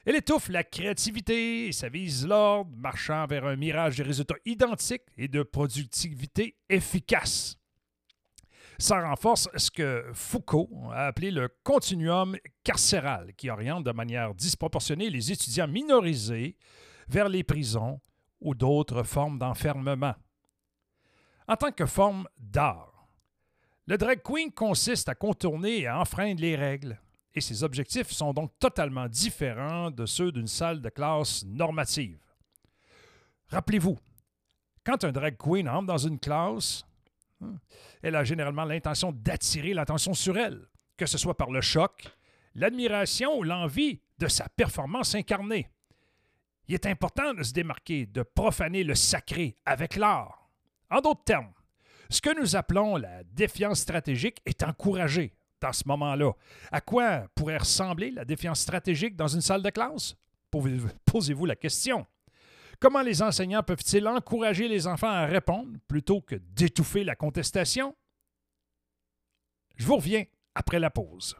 Elle 0.05 0.17
étouffe 0.17 0.50
la 0.50 0.63
créativité 0.63 1.69
et 1.69 1.72
ça 1.72 1.89
vise 1.89 2.27
l'ordre, 2.27 2.69
marchant 2.77 3.25
vers 3.25 3.46
un 3.46 3.55
mirage 3.55 3.98
de 3.98 4.03
résultats 4.03 4.36
identiques 4.46 5.01
et 5.17 5.27
de 5.27 5.41
productivité 5.41 6.55
efficace. 6.69 7.59
Ça 8.81 9.01
renforce 9.01 9.50
ce 9.57 9.69
que 9.69 10.05
Foucault 10.13 10.69
a 10.93 11.07
appelé 11.07 11.31
le 11.31 11.50
continuum 11.63 12.38
carcéral, 12.63 13.33
qui 13.36 13.50
oriente 13.50 13.83
de 13.83 13.91
manière 13.91 14.33
disproportionnée 14.33 15.09
les 15.09 15.33
étudiants 15.33 15.67
minorisés 15.67 16.55
vers 17.09 17.27
les 17.27 17.43
prisons 17.43 18.00
ou 18.39 18.55
d'autres 18.55 19.03
formes 19.03 19.38
d'enfermement. 19.38 20.15
En 21.45 21.57
tant 21.57 21.74
que 21.74 21.86
forme 21.86 22.25
d'art, 22.39 23.09
le 23.86 23.98
drag 23.98 24.21
queen 24.24 24.50
consiste 24.50 25.09
à 25.09 25.15
contourner 25.15 25.81
et 25.81 25.88
à 25.88 26.00
enfreindre 26.00 26.39
les 26.39 26.55
règles, 26.55 27.01
et 27.33 27.41
ses 27.41 27.63
objectifs 27.65 28.12
sont 28.12 28.31
donc 28.31 28.57
totalement 28.59 29.09
différents 29.09 29.91
de 29.91 30.05
ceux 30.05 30.31
d'une 30.31 30.48
salle 30.48 30.79
de 30.79 30.89
classe 30.89 31.43
normative. 31.43 32.19
Rappelez-vous, 33.50 33.98
quand 34.86 35.03
un 35.03 35.12
drag 35.12 35.36
queen 35.38 35.67
entre 35.67 35.88
dans 35.88 35.98
une 35.98 36.19
classe. 36.19 36.86
Elle 38.01 38.15
a 38.15 38.24
généralement 38.24 38.65
l'intention 38.65 39.12
d'attirer 39.12 39.74
l'attention 39.74 40.13
sur 40.13 40.38
elle, 40.38 40.67
que 40.98 41.05
ce 41.05 41.17
soit 41.17 41.38
par 41.38 41.51
le 41.51 41.62
choc, 41.62 42.08
l'admiration 42.55 43.38
ou 43.38 43.43
l'envie 43.43 44.01
de 44.17 44.27
sa 44.27 44.50
performance 44.50 45.15
incarnée. 45.15 45.69
Il 46.67 46.75
est 46.75 46.86
important 46.86 47.34
de 47.34 47.43
se 47.43 47.53
démarquer, 47.53 48.05
de 48.05 48.22
profaner 48.22 48.84
le 48.84 48.96
sacré 48.96 49.55
avec 49.65 49.96
l'art. 49.96 50.50
En 50.91 51.01
d'autres 51.01 51.24
termes, 51.24 51.53
ce 52.10 52.22
que 52.22 52.39
nous 52.39 52.55
appelons 52.55 52.98
la 52.98 53.24
défiance 53.24 53.79
stratégique 53.79 54.41
est 54.46 54.63
encouragée 54.63 55.34
dans 55.62 55.74
ce 55.74 55.84
moment-là. 55.88 56.31
À 56.72 56.81
quoi 56.81 57.27
pourrait 57.36 57.58
ressembler 57.58 58.12
la 58.12 58.25
défiance 58.25 58.60
stratégique 58.60 59.15
dans 59.15 59.27
une 59.27 59.41
salle 59.41 59.62
de 59.62 59.69
classe? 59.69 60.15
Posez-vous 61.05 61.46
la 61.46 61.55
question. 61.55 62.05
Comment 62.81 63.01
les 63.01 63.21
enseignants 63.21 63.62
peuvent-ils 63.62 64.07
encourager 64.07 64.69
les 64.69 64.88
enfants 64.88 65.09
à 65.09 65.25
répondre 65.25 65.77
plutôt 65.89 66.21
que 66.21 66.36
d'étouffer 66.36 67.03
la 67.03 67.13
contestation? 67.13 67.93
Je 69.75 69.86
vous 69.86 69.98
reviens 69.98 70.24
après 70.55 70.79
la 70.79 70.89
pause. 70.89 71.36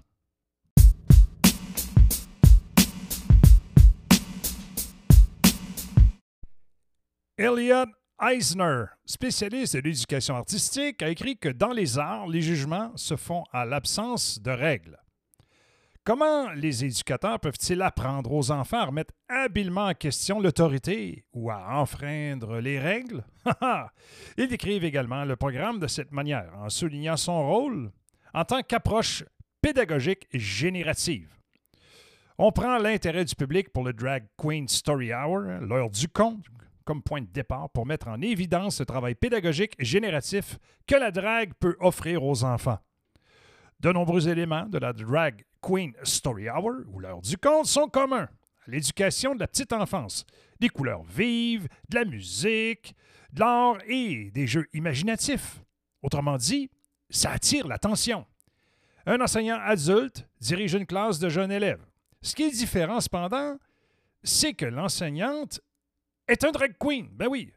Elliot 7.38 7.86
Eisner, 8.22 8.84
spécialiste 9.05 9.77
de 9.77 9.79
l'éducation 9.79 10.36
artistique, 10.36 11.01
a 11.01 11.08
écrit 11.08 11.38
que 11.38 11.48
dans 11.48 11.72
les 11.72 11.98
arts, 11.98 12.27
les 12.27 12.41
jugements 12.41 12.91
se 12.98 13.15
font 13.15 13.46
à 13.53 13.63
l'absence 13.63 14.41
de 14.41 14.51
règles. 14.51 15.00
Comment 16.10 16.50
les 16.54 16.86
éducateurs 16.86 17.39
peuvent-ils 17.39 17.84
apprendre 17.84 18.32
aux 18.32 18.50
enfants 18.50 18.80
à 18.80 18.86
remettre 18.86 19.13
habilement 19.28 19.86
en 19.86 19.94
question 19.94 20.39
l'autorité 20.39 21.24
ou 21.34 21.51
à 21.51 21.80
enfreindre 21.80 22.58
les 22.58 22.80
règles? 22.80 23.24
Ils 24.39 24.48
décrivent 24.48 24.86
également 24.86 25.24
le 25.24 25.36
programme 25.36 25.78
de 25.78 25.86
cette 25.86 26.12
manière, 26.12 26.50
en 26.58 26.70
soulignant 26.70 27.16
son 27.16 27.48
rôle 27.48 27.92
en 28.34 28.44
tant 28.44 28.63
qu'approche 28.63 29.24
pédagogique 29.62 30.28
générative. 30.34 31.30
On 32.39 32.51
prend 32.51 32.80
l'intérêt 32.80 33.25
du 33.25 33.36
public 33.36 33.72
pour 33.72 33.84
le 33.84 33.94
Drag 33.94 34.25
Queen 34.36 34.68
Story 34.68 35.13
Hour, 35.13 35.42
l'heure 35.62 35.92
du 35.92 36.08
conte, 36.08 36.44
comme 36.86 37.04
point 37.04 37.22
de 37.22 37.28
départ 37.28 37.70
pour 37.70 37.86
mettre 37.86 38.08
en 38.08 38.20
évidence 38.20 38.80
le 38.80 38.88
travail 38.88 39.13
pédagogique 39.13 39.75
génératif 39.78 40.58
que 40.88 40.96
la 40.96 41.12
drague 41.12 41.54
peut 41.60 41.78
offrir 41.80 42.24
aux 42.24 42.44
enfants. 42.44 42.80
De 43.79 43.93
nombreux 43.93 44.27
éléments 44.27 44.65
de 44.65 44.77
la 44.77 44.91
Drag 44.91 45.45
Queen 45.62 45.93
Story 46.03 46.50
Hour 46.50 46.81
ou 46.91 47.00
l'heure 47.00 47.21
du 47.21 47.38
conte 47.38 47.65
sont 47.65 47.88
communs 47.88 48.27
à 48.67 48.71
l'éducation 48.71 49.36
de 49.36 49.39
la 49.39 49.48
petite 49.48 49.71
enfance. 49.71 50.25
Des 50.59 50.67
couleurs 50.67 51.03
vives, 51.03 51.69
de 51.88 51.95
la 51.95 52.03
musique, 52.03 52.93
de 53.31 53.39
l'art 53.39 53.77
et 53.88 54.31
des 54.31 54.48
jeux 54.48 54.67
imaginatifs. 54.74 55.62
Autrement 56.01 56.36
dit, 56.36 56.69
ça 57.09 57.31
attire 57.31 57.67
l'attention. 57.67 58.25
Un 59.05 59.21
enseignant 59.21 59.59
adulte 59.62 60.27
dirige 60.41 60.74
une 60.74 60.86
classe 60.86 61.17
de 61.19 61.29
jeunes 61.29 61.51
élèves. 61.51 61.86
Ce 62.21 62.36
qui 62.36 62.43
est 62.43 62.51
différent 62.51 63.00
cependant, 63.00 63.57
c'est 64.24 64.53
que 64.53 64.65
l'enseignante 64.65 65.62
est 66.27 66.43
un 66.43 66.51
drag 66.51 66.74
queen. 66.77 67.07
Ben 67.13 67.27
oui. 67.29 67.53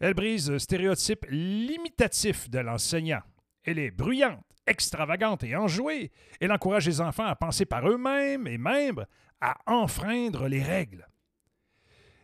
Elle 0.00 0.14
brise 0.14 0.50
le 0.50 0.58
stéréotype 0.58 1.26
limitatif 1.30 2.50
de 2.50 2.58
l'enseignant. 2.58 3.22
Elle 3.62 3.78
est 3.78 3.92
bruyante, 3.92 4.42
extravagante 4.70 5.44
et 5.44 5.56
enjouée. 5.56 6.12
Elle 6.40 6.52
encourage 6.52 6.86
les 6.86 7.00
enfants 7.00 7.26
à 7.26 7.34
penser 7.34 7.66
par 7.66 7.88
eux-mêmes 7.88 8.46
et 8.46 8.56
même 8.56 9.04
à 9.40 9.56
enfreindre 9.66 10.48
les 10.48 10.62
règles. 10.62 11.06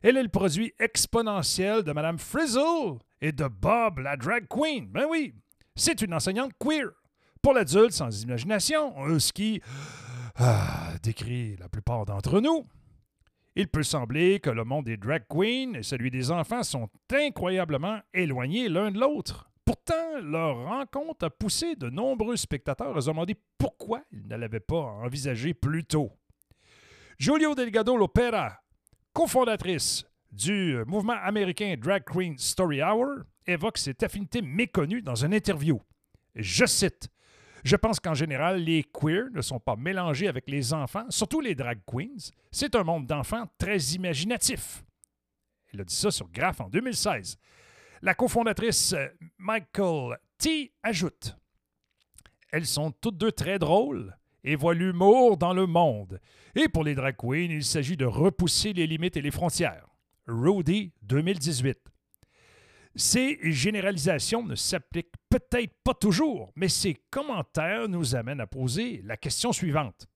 Elle 0.03 0.17
est 0.17 0.23
le 0.23 0.29
produit 0.29 0.73
exponentiel 0.79 1.83
de 1.83 1.93
Mme 1.93 2.19
Frizzle 2.19 2.99
et 3.21 3.33
de 3.33 3.49
Bob, 3.49 3.99
la 3.99 4.17
drag 4.17 4.47
queen. 4.49 4.87
Ben 4.87 5.07
oui, 5.11 5.35
c'est 5.75 6.01
une 6.03 6.15
enseignante 6.15 6.53
queer. 6.59 6.91
Pour 7.43 7.55
l'adulte 7.55 7.93
sans 7.93 8.23
imagination, 8.23 8.95
ce 9.19 9.33
qui 9.33 9.61
ah, 10.37 10.93
décrit 11.03 11.57
la 11.57 11.69
plupart 11.69 12.07
d'entre 12.07 12.41
nous. 12.41 12.67
Il 13.55 13.69
peut 13.69 13.83
sembler 13.83 14.39
que 14.39 14.51
le 14.51 14.65
monde 14.65 14.85
des 14.85 14.99
drag 14.99 15.25
queens 15.29 15.75
et 15.75 15.83
celui 15.83 16.11
des 16.11 16.31
enfants 16.31 16.63
sont 16.63 16.89
incroyablement 17.11 18.01
éloignés 18.13 18.69
l'un 18.69 18.91
de 18.91 19.01
l'autre. 19.01 19.51
Pourtant, 19.67 20.21
leur 20.23 20.65
rencontre 20.65 21.27
a 21.27 21.31
poussé 21.31 21.75
de 21.75 21.91
nombreux 21.91 22.37
spectateurs 22.37 22.97
à 22.97 23.01
se 23.01 23.09
demander 23.09 23.35
pourquoi 23.59 24.01
ils 24.13 24.25
ne 24.29 24.37
l'avaient 24.37 24.61
pas 24.61 24.77
envisagé 24.77 25.55
plus 25.55 25.85
tôt. 25.85 26.13
Julio 27.19 27.53
Delgado 27.57 27.97
Lopera, 27.97 28.61
cofondatrice 29.13 30.05
du 30.31 30.77
mouvement 30.87 31.17
américain 31.21 31.75
Drag 31.77 32.05
Queen 32.05 32.39
Story 32.39 32.81
Hour, 32.81 33.25
évoque 33.45 33.79
cette 33.79 34.05
affinité 34.05 34.41
méconnue 34.41 35.03
dans 35.03 35.17
une 35.17 35.35
interview. 35.35 35.81
Je 36.37 36.65
cite 36.65 37.09
Je 37.65 37.75
pense 37.75 37.99
qu'en 37.99 38.15
général, 38.15 38.63
les 38.63 38.85
queers 38.85 39.31
ne 39.33 39.41
sont 39.41 39.59
pas 39.59 39.75
mélangés 39.75 40.29
avec 40.29 40.49
les 40.49 40.75
enfants, 40.75 41.07
surtout 41.09 41.41
les 41.41 41.57
drag 41.57 41.81
queens. 41.85 42.31
C'est 42.53 42.77
un 42.77 42.85
monde 42.85 43.07
d'enfants 43.07 43.49
très 43.59 43.79
imaginatif. 43.95 44.85
Elle 45.73 45.81
a 45.81 45.85
dit 45.85 45.97
ça 45.97 46.13
sur 46.13 46.29
Graph 46.29 46.61
en 46.61 46.69
2016. 46.69 47.37
La 48.03 48.15
cofondatrice 48.15 48.93
euh, 48.93 49.09
Michael 49.39 50.19
T 50.39 50.73
ajoute 50.83 51.37
Elles 52.53 52.67
sont 52.67 52.91
toutes 52.91 53.17
deux 53.17 53.33
très 53.33 53.59
drôles 53.59 54.17
et 54.45 54.55
voient 54.55 54.75
l'humour 54.75 55.37
dans 55.37 55.55
le 55.55 55.67
monde. 55.67 56.21
Et 56.55 56.69
pour 56.69 56.85
les 56.85 56.95
drag 56.95 57.17
queens, 57.17 57.51
il 57.51 57.65
s'agit 57.65 57.97
de 57.97 58.05
repousser 58.05 58.73
les 58.73 58.87
limites 58.87 59.17
et 59.17 59.23
les 59.23 59.31
frontières. 59.31 59.87
Rudy 60.27 60.93
2018. 61.03 61.79
Ces 62.95 63.39
généralisations 63.43 64.43
ne 64.43 64.55
s'appliquent 64.55 65.13
peut-être 65.29 65.75
pas 65.85 65.95
toujours, 65.95 66.53
mais 66.57 66.69
ces 66.69 66.95
commentaires 67.11 67.89
nous 67.89 68.15
amènent 68.15 68.41
à 68.41 68.47
poser 68.47 69.03
la 69.05 69.17
question 69.17 69.53
suivante. 69.53 70.07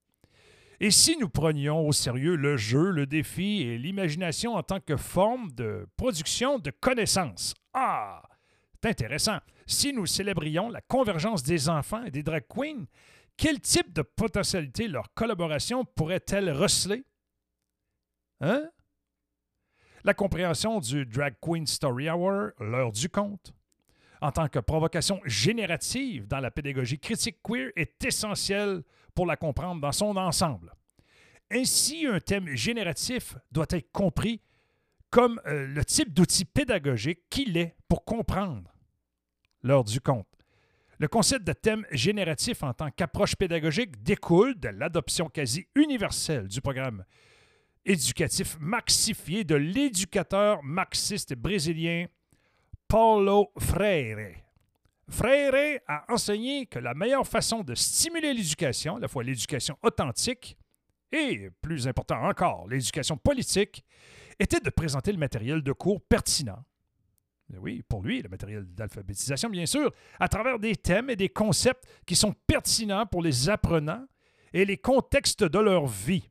Et 0.82 0.90
si 0.90 1.18
nous 1.18 1.28
prenions 1.28 1.86
au 1.86 1.92
sérieux 1.92 2.36
le 2.36 2.56
jeu, 2.56 2.90
le 2.90 3.06
défi 3.06 3.62
et 3.62 3.76
l'imagination 3.76 4.54
en 4.54 4.62
tant 4.62 4.80
que 4.80 4.96
forme 4.96 5.52
de 5.52 5.86
production 5.96 6.58
de 6.58 6.70
connaissances? 6.70 7.54
Ah! 7.74 8.22
C'est 8.82 8.88
intéressant. 8.88 9.38
Si 9.66 9.92
nous 9.92 10.06
célébrions 10.06 10.70
la 10.70 10.80
convergence 10.80 11.42
des 11.42 11.68
enfants 11.68 12.02
et 12.04 12.10
des 12.10 12.22
drag 12.22 12.44
queens, 12.48 12.86
quel 13.36 13.60
type 13.60 13.92
de 13.92 14.00
potentialité 14.00 14.88
leur 14.88 15.12
collaboration 15.12 15.84
pourrait-elle 15.84 16.50
receler? 16.50 17.04
Hein? 18.40 18.70
La 20.02 20.14
compréhension 20.14 20.80
du 20.80 21.04
Drag 21.04 21.34
Queen 21.42 21.66
Story 21.66 22.08
Hour, 22.08 22.52
l'heure 22.58 22.92
du 22.92 23.10
conte, 23.10 23.52
en 24.22 24.32
tant 24.32 24.48
que 24.48 24.58
provocation 24.58 25.20
générative 25.26 26.26
dans 26.26 26.40
la 26.40 26.50
pédagogie 26.50 26.98
critique 26.98 27.38
queer 27.42 27.70
est 27.76 28.02
essentielle 28.02 28.82
pour 29.14 29.26
la 29.26 29.36
comprendre 29.36 29.80
dans 29.80 29.92
son 29.92 30.16
ensemble. 30.16 30.72
Ainsi, 31.50 32.06
un 32.06 32.20
thème 32.20 32.48
génératif 32.48 33.36
doit 33.50 33.66
être 33.70 33.90
compris 33.92 34.40
comme 35.10 35.40
euh, 35.46 35.66
le 35.66 35.84
type 35.84 36.12
d'outil 36.12 36.44
pédagogique 36.44 37.28
qu'il 37.28 37.56
est 37.56 37.74
pour 37.88 38.04
comprendre 38.04 38.72
l'heure 39.62 39.84
du 39.84 40.00
conte. 40.00 40.26
Le 40.98 41.08
concept 41.08 41.46
de 41.46 41.52
thème 41.52 41.86
génératif 41.90 42.62
en 42.62 42.72
tant 42.74 42.90
qu'approche 42.90 43.34
pédagogique 43.34 44.02
découle 44.02 44.58
de 44.60 44.68
l'adoption 44.68 45.28
quasi 45.28 45.66
universelle 45.74 46.46
du 46.46 46.60
programme 46.60 47.04
éducatif 47.84 48.56
maxifié 48.60 49.42
de 49.42 49.54
l'éducateur 49.54 50.62
marxiste 50.62 51.34
brésilien 51.34 52.06
Paulo 52.86 53.50
Freire. 53.58 54.36
Freire 55.10 55.80
a 55.88 56.04
enseigné 56.12 56.66
que 56.66 56.78
la 56.78 56.94
meilleure 56.94 57.26
façon 57.26 57.62
de 57.62 57.74
stimuler 57.74 58.32
l'éducation, 58.32 58.96
à 58.96 59.00
la 59.00 59.08
fois 59.08 59.24
l'éducation 59.24 59.76
authentique 59.82 60.56
et, 61.10 61.50
plus 61.60 61.88
important 61.88 62.22
encore, 62.22 62.68
l'éducation 62.68 63.16
politique, 63.16 63.84
était 64.38 64.60
de 64.60 64.70
présenter 64.70 65.10
le 65.10 65.18
matériel 65.18 65.62
de 65.62 65.72
cours 65.72 66.00
pertinent. 66.00 66.64
Oui, 67.58 67.82
pour 67.82 68.02
lui, 68.02 68.22
le 68.22 68.28
matériel 68.28 68.64
d'alphabétisation, 68.64 69.50
bien 69.50 69.66
sûr, 69.66 69.92
à 70.20 70.28
travers 70.28 70.60
des 70.60 70.76
thèmes 70.76 71.10
et 71.10 71.16
des 71.16 71.28
concepts 71.28 71.84
qui 72.06 72.14
sont 72.14 72.32
pertinents 72.46 73.06
pour 73.06 73.22
les 73.22 73.48
apprenants 73.48 74.06
et 74.52 74.64
les 74.64 74.78
contextes 74.78 75.42
de 75.42 75.58
leur 75.58 75.86
vie. 75.86 76.30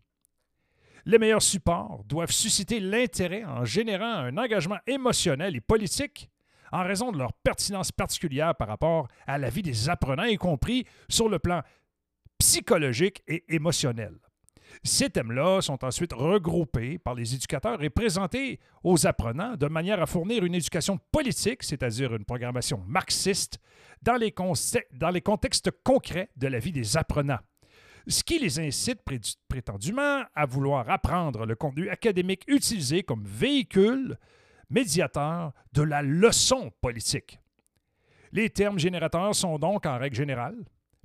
Les 1.05 1.17
meilleurs 1.17 1.41
supports 1.41 2.03
doivent 2.05 2.31
susciter 2.31 2.79
l'intérêt 2.79 3.43
en 3.43 3.65
générant 3.65 4.05
un 4.05 4.37
engagement 4.37 4.79
émotionnel 4.87 5.55
et 5.57 5.61
politique 5.61 6.29
en 6.71 6.83
raison 6.83 7.11
de 7.11 7.17
leur 7.17 7.33
pertinence 7.33 7.91
particulière 7.91 8.55
par 8.55 8.67
rapport 8.67 9.07
à 9.27 9.37
la 9.37 9.49
vie 9.49 9.61
des 9.61 9.89
apprenants, 9.89 10.23
y 10.23 10.37
compris 10.37 10.85
sur 11.09 11.29
le 11.29 11.39
plan 11.39 11.61
psychologique 12.37 13.21
et 13.27 13.43
émotionnel. 13.53 14.13
Ces 14.83 15.09
thèmes-là 15.09 15.61
sont 15.61 15.83
ensuite 15.83 16.13
regroupés 16.13 16.99
par 16.99 17.15
les 17.15 17.33
éducateurs 17.33 17.83
et 17.83 17.89
présentés 17.89 18.59
aux 18.83 19.07
apprenants 19.07 19.55
de 19.55 19.67
manière 19.67 20.01
à 20.01 20.05
fournir 20.05 20.45
une 20.45 20.55
éducation 20.55 20.99
politique, 21.11 21.63
c'est-à-dire 21.63 22.13
une 22.15 22.23
programmation 22.25 22.83
marxiste, 22.87 23.59
dans 24.01 24.15
les, 24.15 24.31
contextes 25.21 25.71
concrets 25.83 26.29
de 26.37 26.47
la 26.47 26.59
vie 26.59 26.71
des 26.71 26.97
apprenants 26.97 27.39
ce 28.07 28.23
qui 28.23 28.39
les 28.39 28.59
incite 28.59 29.01
prétendument 29.47 30.23
à 30.33 30.45
vouloir 30.45 30.89
apprendre 30.89 31.45
le 31.45 31.55
contenu 31.55 31.89
académique 31.89 32.43
utilisé 32.47 33.03
comme 33.03 33.23
véhicule 33.23 34.17
médiateur 34.69 35.53
de 35.73 35.81
la 35.81 36.01
leçon 36.01 36.71
politique. 36.81 37.39
Les 38.31 38.49
termes 38.49 38.79
générateurs 38.79 39.33
sont 39.33 39.57
donc, 39.57 39.85
en 39.85 39.97
règle 39.97 40.15
générale, 40.15 40.55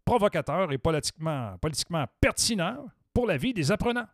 provocateurs 0.04 0.72
et 0.72 0.78
politiquement, 0.78 1.56
politiquement 1.58 2.04
pertinents 2.20 2.86
pour 3.12 3.26
la 3.26 3.36
vie 3.36 3.54
des 3.54 3.72
apprenants. 3.72 4.08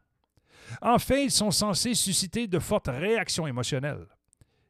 En 0.81 0.99
fait, 0.99 1.25
ils 1.25 1.31
sont 1.31 1.51
censés 1.51 1.95
susciter 1.95 2.47
de 2.47 2.59
fortes 2.59 2.89
réactions 2.89 3.47
émotionnelles, 3.47 4.07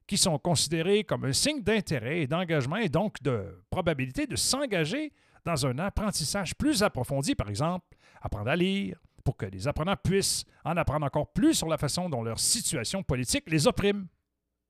qui 0.07 0.17
sont 0.17 0.39
considérées 0.39 1.05
comme 1.05 1.25
un 1.25 1.33
signe 1.33 1.63
d'intérêt 1.63 2.23
et 2.23 2.27
d'engagement 2.27 2.77
et 2.77 2.89
donc 2.89 3.23
de 3.23 3.63
probabilité 3.69 4.27
de 4.27 4.37
s'engager 4.37 5.13
dans 5.45 5.67
un 5.67 5.79
apprentissage 5.79 6.55
plus 6.55 6.83
approfondi, 6.83 7.35
par 7.35 7.49
exemple, 7.49 7.87
apprendre 8.21 8.51
à 8.51 8.57
lire, 8.57 8.99
pour 9.25 9.37
que 9.37 9.47
les 9.47 9.69
apprenants 9.69 9.97
puissent 10.03 10.45
en 10.65 10.77
apprendre 10.77 11.07
encore 11.07 11.33
plus 11.33 11.55
sur 11.55 11.69
la 11.69 11.77
façon 11.77 12.09
dont 12.09 12.23
leur 12.23 12.39
situation 12.39 13.03
politique 13.03 13.51
les 13.51 13.67
opprime. 13.67 14.07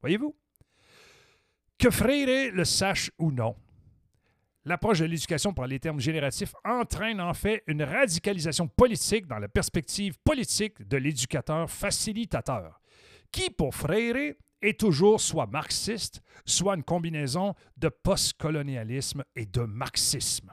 Voyez-vous? 0.01 0.35
Que 1.79 1.91
Freire 1.91 2.53
le 2.53 2.65
sache 2.65 3.11
ou 3.19 3.33
non, 3.33 3.57
l'approche 4.65 5.01
de 5.01 5.07
l'éducation 5.07 5.55
par 5.55 5.67
les 5.67 5.81
termes 5.81 6.01
génératifs 6.01 6.55
entraîne 6.65 7.21
en 7.21 7.33
fait 7.33 7.63
une 7.67 7.83
radicalisation 7.83 8.69
politique 8.69 9.27
dans 9.27 9.39
la 9.39 9.49
perspective 9.49 10.19
politique 10.23 10.87
de 10.87 10.97
l'éducateur 10.97 11.71
facilitateur, 11.71 12.81
qui, 13.33 13.51
pour 13.51 13.75
Freire, 13.75 14.35
est 14.63 14.79
toujours 14.79 15.21
soit 15.21 15.47
marxiste, 15.47 16.21
soit 16.45 16.75
une 16.75 16.85
combinaison 16.85 17.55
de 17.77 17.89
postcolonialisme 17.89 19.25
et 19.35 19.47
de 19.47 19.63
marxisme. 19.63 20.53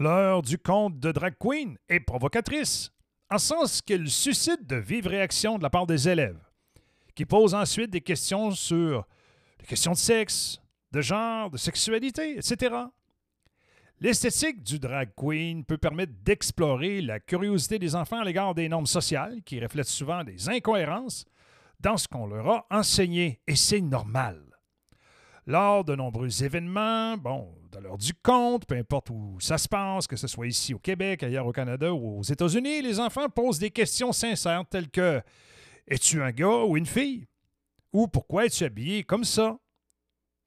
L'heure 0.00 0.42
du 0.42 0.58
conte 0.58 1.00
de 1.00 1.10
drag 1.10 1.34
queen 1.40 1.76
est 1.88 1.98
provocatrice, 1.98 2.92
en 3.30 3.38
sens 3.38 3.82
qu'elle 3.82 4.08
suscite 4.08 4.64
de 4.64 4.76
vives 4.76 5.08
réactions 5.08 5.58
de 5.58 5.62
la 5.64 5.70
part 5.70 5.88
des 5.88 6.08
élèves, 6.08 6.38
qui 7.16 7.24
posent 7.24 7.54
ensuite 7.54 7.90
des 7.90 8.00
questions 8.00 8.52
sur 8.52 9.04
les 9.58 9.66
questions 9.66 9.92
de 9.92 9.96
sexe, 9.96 10.60
de 10.92 11.00
genre, 11.00 11.50
de 11.50 11.56
sexualité, 11.56 12.38
etc. 12.38 12.76
L'esthétique 13.98 14.62
du 14.62 14.78
drag 14.78 15.10
queen 15.16 15.64
peut 15.64 15.78
permettre 15.78 16.12
d'explorer 16.22 17.02
la 17.02 17.18
curiosité 17.18 17.80
des 17.80 17.96
enfants 17.96 18.20
à 18.20 18.24
l'égard 18.24 18.54
des 18.54 18.68
normes 18.68 18.86
sociales 18.86 19.42
qui 19.44 19.58
reflètent 19.58 19.88
souvent 19.88 20.22
des 20.22 20.48
incohérences 20.48 21.24
dans 21.80 21.96
ce 21.96 22.06
qu'on 22.06 22.26
leur 22.28 22.48
a 22.48 22.66
enseigné, 22.70 23.40
et 23.48 23.56
c'est 23.56 23.80
normal. 23.80 24.47
Lors 25.48 25.82
de 25.82 25.94
nombreux 25.94 26.44
événements, 26.44 27.16
bon, 27.16 27.48
de 27.72 27.78
l'heure 27.78 27.96
du 27.96 28.12
compte, 28.12 28.66
peu 28.66 28.74
importe 28.74 29.08
où 29.08 29.38
ça 29.40 29.56
se 29.56 29.66
passe, 29.66 30.06
que 30.06 30.14
ce 30.14 30.26
soit 30.26 30.46
ici 30.46 30.74
au 30.74 30.78
Québec, 30.78 31.22
ailleurs 31.22 31.46
au 31.46 31.52
Canada 31.52 31.90
ou 31.90 32.18
aux 32.18 32.22
États-Unis, 32.22 32.82
les 32.82 33.00
enfants 33.00 33.30
posent 33.30 33.58
des 33.58 33.70
questions 33.70 34.12
sincères 34.12 34.66
telles 34.68 34.90
que 34.90 35.22
Es-tu 35.86 36.20
un 36.20 36.32
gars 36.32 36.64
ou 36.66 36.76
une 36.76 36.84
fille? 36.84 37.26
Ou 37.94 38.08
pourquoi 38.08 38.44
es-tu 38.44 38.62
habillé 38.62 39.04
comme 39.04 39.24
ça? 39.24 39.56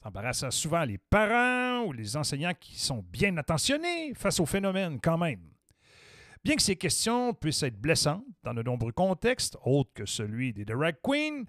Ça 0.04 0.10
embarrasse 0.10 0.48
souvent 0.52 0.86
les 0.86 1.00
parents 1.00 1.88
ou 1.88 1.94
les 1.94 2.16
enseignants 2.16 2.54
qui 2.60 2.80
sont 2.80 3.04
bien 3.12 3.36
attentionnés 3.38 4.14
face 4.14 4.40
au 4.40 4.46
phénomène 4.46 5.00
quand 5.02 5.18
même. 5.18 5.42
Bien 6.44 6.56
que 6.56 6.62
ces 6.62 6.76
questions 6.76 7.34
puissent 7.34 7.64
être 7.64 7.82
blessantes 7.82 8.24
dans 8.44 8.54
de 8.54 8.62
nombreux 8.62 8.92
contextes, 8.92 9.58
autres 9.66 9.94
que 9.96 10.06
celui 10.06 10.54
des 10.54 10.64
drag 10.64 10.98
queens, 11.02 11.46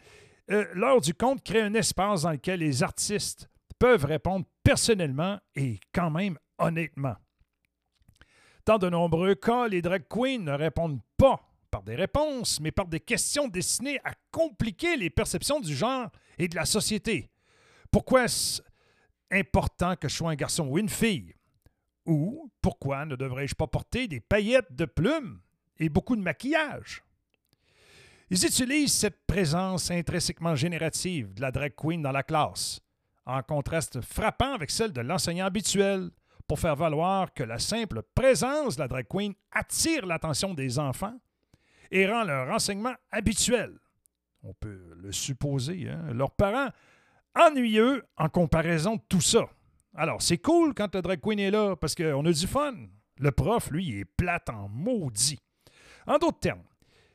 l'heure 0.74 1.00
du 1.00 1.14
conte 1.14 1.42
crée 1.42 1.62
un 1.62 1.74
espace 1.74 2.22
dans 2.22 2.30
lequel 2.30 2.60
les 2.60 2.82
artistes 2.82 3.48
peuvent 3.78 4.04
répondre 4.04 4.46
personnellement 4.62 5.38
et 5.54 5.80
quand 5.92 6.10
même 6.10 6.38
honnêtement. 6.58 7.16
Dans 8.64 8.78
de 8.78 8.88
nombreux 8.88 9.34
cas, 9.34 9.66
les 9.66 9.82
drag 9.82 10.04
queens 10.08 10.38
ne 10.38 10.52
répondent 10.52 11.00
pas 11.16 11.40
par 11.70 11.82
des 11.82 11.96
réponses, 11.96 12.60
mais 12.60 12.70
par 12.70 12.86
des 12.86 13.00
questions 13.00 13.48
destinées 13.48 13.98
à 14.04 14.12
compliquer 14.30 14.96
les 14.96 15.10
perceptions 15.10 15.58
du 15.58 15.74
genre 15.74 16.10
et 16.38 16.46
de 16.46 16.54
la 16.54 16.64
société. 16.64 17.30
Pourquoi 17.90 18.24
est-ce 18.24 18.62
important 19.30 19.96
que 19.96 20.08
je 20.08 20.16
sois 20.16 20.30
un 20.30 20.36
garçon 20.36 20.68
ou 20.68 20.78
une 20.78 20.88
fille? 20.88 21.34
Ou 22.06 22.50
pourquoi 22.60 23.04
ne 23.04 23.16
devrais-je 23.16 23.54
pas 23.54 23.66
porter 23.66 24.06
des 24.06 24.20
paillettes 24.20 24.74
de 24.74 24.84
plumes 24.84 25.40
et 25.78 25.88
beaucoup 25.88 26.14
de 26.14 26.22
maquillage? 26.22 27.02
Ils 28.32 28.46
utilisent 28.46 28.94
cette 28.94 29.26
présence 29.26 29.90
intrinsèquement 29.90 30.54
générative 30.54 31.34
de 31.34 31.42
la 31.42 31.50
drag 31.50 31.74
queen 31.76 32.00
dans 32.00 32.12
la 32.12 32.22
classe, 32.22 32.80
en 33.26 33.42
contraste 33.42 34.00
frappant 34.00 34.54
avec 34.54 34.70
celle 34.70 34.90
de 34.90 35.02
l'enseignant 35.02 35.44
habituel, 35.44 36.08
pour 36.48 36.58
faire 36.58 36.74
valoir 36.74 37.34
que 37.34 37.42
la 37.42 37.58
simple 37.58 38.00
présence 38.14 38.76
de 38.76 38.80
la 38.80 38.88
drag 38.88 39.06
queen 39.06 39.34
attire 39.50 40.06
l'attention 40.06 40.54
des 40.54 40.78
enfants 40.78 41.14
et 41.90 42.06
rend 42.06 42.24
leur 42.24 42.48
enseignement 42.48 42.94
habituel. 43.10 43.78
On 44.42 44.54
peut 44.54 44.94
le 44.96 45.12
supposer, 45.12 45.90
hein? 45.90 46.14
leurs 46.14 46.30
parents 46.30 46.70
ennuyeux 47.38 48.02
en 48.16 48.30
comparaison 48.30 48.96
de 48.96 49.02
tout 49.10 49.20
ça. 49.20 49.44
Alors, 49.94 50.22
c'est 50.22 50.38
cool 50.38 50.72
quand 50.72 50.94
la 50.94 51.02
drag 51.02 51.20
queen 51.20 51.38
est 51.38 51.50
là 51.50 51.76
parce 51.76 51.94
qu'on 51.94 52.24
a 52.24 52.32
du 52.32 52.46
fun. 52.46 52.76
Le 53.18 53.30
prof, 53.30 53.70
lui, 53.70 53.98
est 53.98 54.06
plate 54.06 54.48
en 54.48 54.70
maudit. 54.70 55.38
En 56.06 56.16
d'autres 56.16 56.40
termes, 56.40 56.64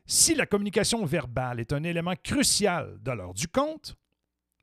si 0.08 0.34
la 0.34 0.46
communication 0.46 1.06
verbale 1.06 1.60
est 1.60 1.74
un 1.74 1.84
élément 1.84 2.16
crucial 2.24 2.98
de 3.02 3.12
l'heure 3.12 3.34
du 3.34 3.50
conte, 3.50 3.98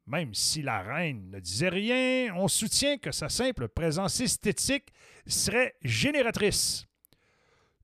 même 0.07 0.35
si 0.35 0.63
la 0.63 0.81
reine 0.83 1.31
ne 1.31 1.39
disait 1.39 1.69
rien, 1.69 2.35
on 2.35 2.49
soutient 2.49 2.97
que 2.97 3.13
sa 3.13 3.29
simple 3.29 3.69
présence 3.69 4.21
esthétique 4.21 4.93
serait 5.27 5.75
génératrice, 5.83 6.87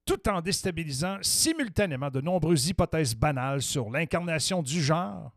tout 0.06 0.28
en 0.28 0.40
déstabilisant 0.40 1.18
simultanément 1.20 2.10
de 2.10 2.22
nombreuses 2.22 2.68
hypothèses 2.68 3.14
banales 3.14 3.62
sur 3.62 3.90
l'incarnation 3.90 4.62
du 4.62 4.82
genre 4.82 5.30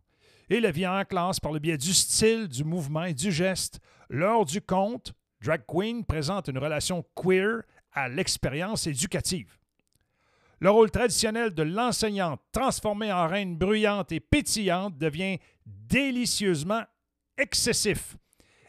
et 0.49 0.59
la 0.59 0.71
vie 0.71 0.87
en 0.87 1.03
classe 1.03 1.39
par 1.39 1.51
le 1.51 1.59
biais 1.59 1.77
du 1.77 1.93
style, 1.93 2.47
du 2.47 2.63
mouvement 2.63 3.03
et 3.03 3.13
du 3.13 3.31
geste. 3.31 3.79
Lors 4.09 4.45
du 4.45 4.61
conte, 4.61 5.13
Drag 5.41 5.63
Queen 5.67 6.05
présente 6.05 6.47
une 6.47 6.57
relation 6.57 7.05
queer 7.15 7.63
à 7.91 8.07
l'expérience 8.07 8.87
éducative. 8.87 9.57
Le 10.59 10.69
rôle 10.69 10.91
traditionnel 10.91 11.53
de 11.53 11.63
l'enseignante 11.63 12.41
transformée 12.51 13.11
en 13.11 13.27
reine 13.27 13.57
bruyante 13.57 14.11
et 14.11 14.19
pétillante 14.19 14.97
devient 14.97 15.37
délicieusement 15.65 16.83
excessif. 17.37 18.15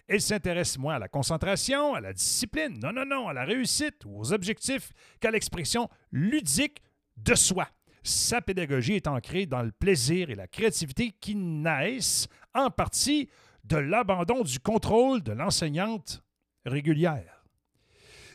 Elle 0.06 0.20
s'intéresse 0.20 0.76
moins 0.76 0.96
à 0.96 0.98
la 0.98 1.08
concentration, 1.08 1.94
à 1.94 2.00
la 2.00 2.12
discipline, 2.12 2.78
non, 2.82 2.92
non, 2.92 3.06
non, 3.06 3.28
à 3.28 3.32
la 3.32 3.44
réussite 3.44 4.04
ou 4.04 4.20
aux 4.20 4.32
objectifs 4.32 4.92
qu'à 5.20 5.30
l'expression 5.30 5.88
ludique 6.12 6.82
de 7.16 7.34
soi. 7.34 7.68
Sa 8.02 8.42
pédagogie 8.42 8.94
est 8.94 9.06
ancrée 9.06 9.46
dans 9.46 9.62
le 9.62 9.72
plaisir 9.72 10.28
et 10.28 10.34
la 10.34 10.46
créativité 10.46 11.12
qui 11.20 11.34
naissent 11.34 12.28
en 12.52 12.70
partie 12.70 13.30
de 13.64 13.78
l'abandon 13.78 14.42
du 14.42 14.60
contrôle 14.60 15.22
de 15.22 15.32
l'enseignante 15.32 16.22
régulière. 16.66 17.44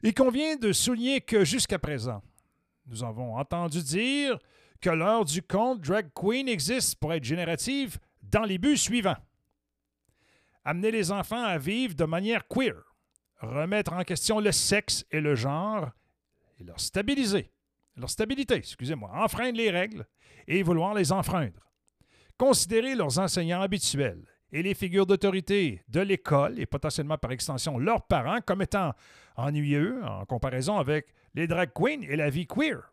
Il 0.02 0.14
convient 0.14 0.56
de 0.56 0.72
souligner 0.72 1.22
que 1.22 1.46
jusqu'à 1.46 1.78
présent, 1.78 2.24
nous 2.90 3.04
avons 3.04 3.38
entendu 3.38 3.84
dire 3.84 4.40
que 4.82 4.90
l'heure 4.90 5.24
du 5.24 5.42
conte 5.42 5.82
drag 5.82 6.10
queen 6.14 6.48
existe 6.48 6.96
pour 7.00 7.14
être 7.14 7.24
générative 7.24 8.00
dans 8.24 8.44
les 8.44 8.58
buts 8.58 8.78
suivants. 8.78 9.18
Amener 10.66 10.92
les 10.92 11.12
enfants 11.12 11.44
à 11.44 11.58
vivre 11.58 11.96
de 11.96 12.06
manière 12.06 12.48
queer, 12.48 12.76
remettre 13.42 13.94
en 13.94 14.04
question 14.04 14.40
le 14.40 14.52
sexe 14.52 15.06
et 15.12 15.22
le 15.22 15.36
genre 15.36 15.90
et 16.60 16.64
leur 16.64 16.80
stabiliser, 16.80 17.52
leur 17.96 18.10
stabilité, 18.10 18.56
excusez-moi, 18.56 19.12
enfreindre 19.14 19.58
les 19.58 19.70
règles 19.70 20.06
et 20.48 20.64
vouloir 20.64 20.94
les 20.94 21.12
enfreindre. 21.12 21.72
Considérer 22.38 22.96
leurs 22.96 23.20
enseignants 23.20 23.62
habituels 23.62 24.26
et 24.52 24.64
les 24.64 24.74
figures 24.74 25.06
d'autorité 25.06 25.84
de 25.88 26.00
l'école 26.02 26.60
et 26.60 26.66
potentiellement 26.66 27.18
par 27.18 27.32
extension 27.32 27.78
leurs 27.78 28.04
parents 28.04 28.40
comme 28.46 28.62
étant 28.62 28.94
ennuyeux 29.36 30.04
en 30.04 30.26
comparaison 30.26 30.78
avec 30.78 31.14
les 31.36 31.48
drag 31.48 31.72
queens 31.74 32.02
et 32.02 32.16
la 32.16 32.30
vie 32.30 32.48
queer. 32.48 32.92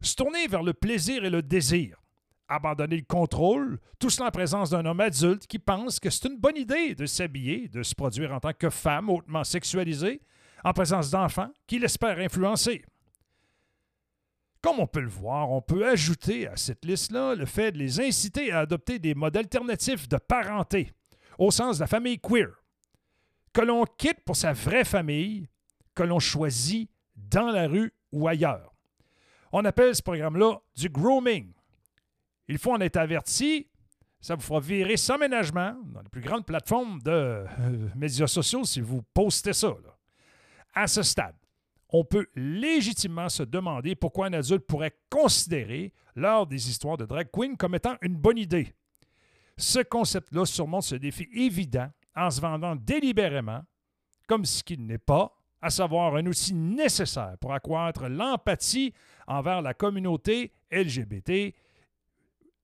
Se 0.00 0.14
tourner 0.14 0.46
vers 0.48 0.62
le 0.62 0.74
plaisir 0.74 1.24
et 1.24 1.30
le 1.30 1.42
désir. 1.42 1.98
Abandonner 2.48 2.96
le 2.96 3.04
contrôle, 3.04 3.78
tout 3.98 4.10
cela 4.10 4.28
en 4.28 4.30
présence 4.30 4.70
d'un 4.70 4.84
homme 4.84 5.00
adulte 5.00 5.46
qui 5.46 5.58
pense 5.58 5.98
que 5.98 6.10
c'est 6.10 6.28
une 6.28 6.38
bonne 6.38 6.56
idée 6.56 6.94
de 6.94 7.06
s'habiller, 7.06 7.68
de 7.68 7.82
se 7.82 7.94
produire 7.94 8.32
en 8.32 8.40
tant 8.40 8.52
que 8.52 8.68
femme 8.68 9.08
hautement 9.08 9.44
sexualisée, 9.44 10.20
en 10.64 10.72
présence 10.72 11.10
d'enfants 11.10 11.50
qu'il 11.66 11.84
espère 11.84 12.18
influencer. 12.18 12.84
Comme 14.62 14.78
on 14.78 14.86
peut 14.86 15.00
le 15.00 15.08
voir, 15.08 15.50
on 15.50 15.60
peut 15.60 15.88
ajouter 15.88 16.46
à 16.46 16.56
cette 16.56 16.84
liste-là 16.84 17.34
le 17.34 17.46
fait 17.46 17.72
de 17.72 17.78
les 17.78 18.00
inciter 18.00 18.52
à 18.52 18.60
adopter 18.60 19.00
des 19.00 19.14
modes 19.14 19.36
alternatifs 19.36 20.08
de 20.08 20.16
parenté, 20.16 20.92
au 21.36 21.50
sens 21.50 21.78
de 21.78 21.80
la 21.82 21.88
famille 21.88 22.20
queer, 22.20 22.48
que 23.52 23.60
l'on 23.60 23.84
quitte 23.84 24.20
pour 24.24 24.36
sa 24.36 24.52
vraie 24.52 24.84
famille, 24.84 25.48
que 25.96 26.04
l'on 26.04 26.20
choisit 26.20 26.88
dans 27.16 27.50
la 27.50 27.66
rue 27.66 27.92
ou 28.12 28.28
ailleurs. 28.28 28.72
On 29.50 29.64
appelle 29.64 29.96
ce 29.96 30.02
programme-là 30.02 30.60
du 30.76 30.88
grooming. 30.88 31.52
Il 32.48 32.58
faut 32.58 32.72
en 32.72 32.80
être 32.80 32.96
averti. 32.96 33.68
Ça 34.20 34.36
vous 34.36 34.42
fera 34.42 34.60
virer 34.60 34.96
sans 34.96 35.18
ménagement 35.18 35.76
dans 35.86 36.00
les 36.00 36.08
plus 36.08 36.20
grandes 36.20 36.46
plateformes 36.46 37.02
de 37.02 37.10
euh, 37.10 37.44
médias 37.96 38.28
sociaux 38.28 38.64
si 38.64 38.80
vous 38.80 39.02
postez 39.12 39.52
ça. 39.52 39.74
À 40.72 40.86
ce 40.86 41.02
stade, 41.02 41.34
on 41.92 42.04
peut 42.04 42.26
légitimement 42.34 43.28
se 43.28 43.42
demander 43.42 43.94
pourquoi 43.94 44.26
un 44.26 44.32
adulte 44.32 44.66
pourrait 44.66 44.96
considérer 45.10 45.92
lors 46.16 46.46
des 46.46 46.70
histoires 46.70 46.96
de 46.96 47.04
drag 47.04 47.28
queen 47.30 47.56
comme 47.56 47.74
étant 47.74 47.96
une 48.00 48.16
bonne 48.16 48.38
idée. 48.38 48.74
Ce 49.58 49.80
concept-là 49.80 50.46
surmonte 50.46 50.84
ce 50.84 50.94
défi 50.94 51.28
évident 51.34 51.88
en 52.16 52.30
se 52.30 52.40
vendant 52.40 52.74
délibérément 52.74 53.62
comme 54.26 54.44
ce 54.46 54.62
qu'il 54.62 54.86
n'est 54.86 54.98
pas, 54.98 55.36
à 55.60 55.68
savoir 55.68 56.16
un 56.16 56.26
outil 56.26 56.54
nécessaire 56.54 57.36
pour 57.40 57.52
accroître 57.52 58.08
l'empathie 58.08 58.94
envers 59.26 59.60
la 59.60 59.74
communauté 59.74 60.52
LGBT 60.70 61.54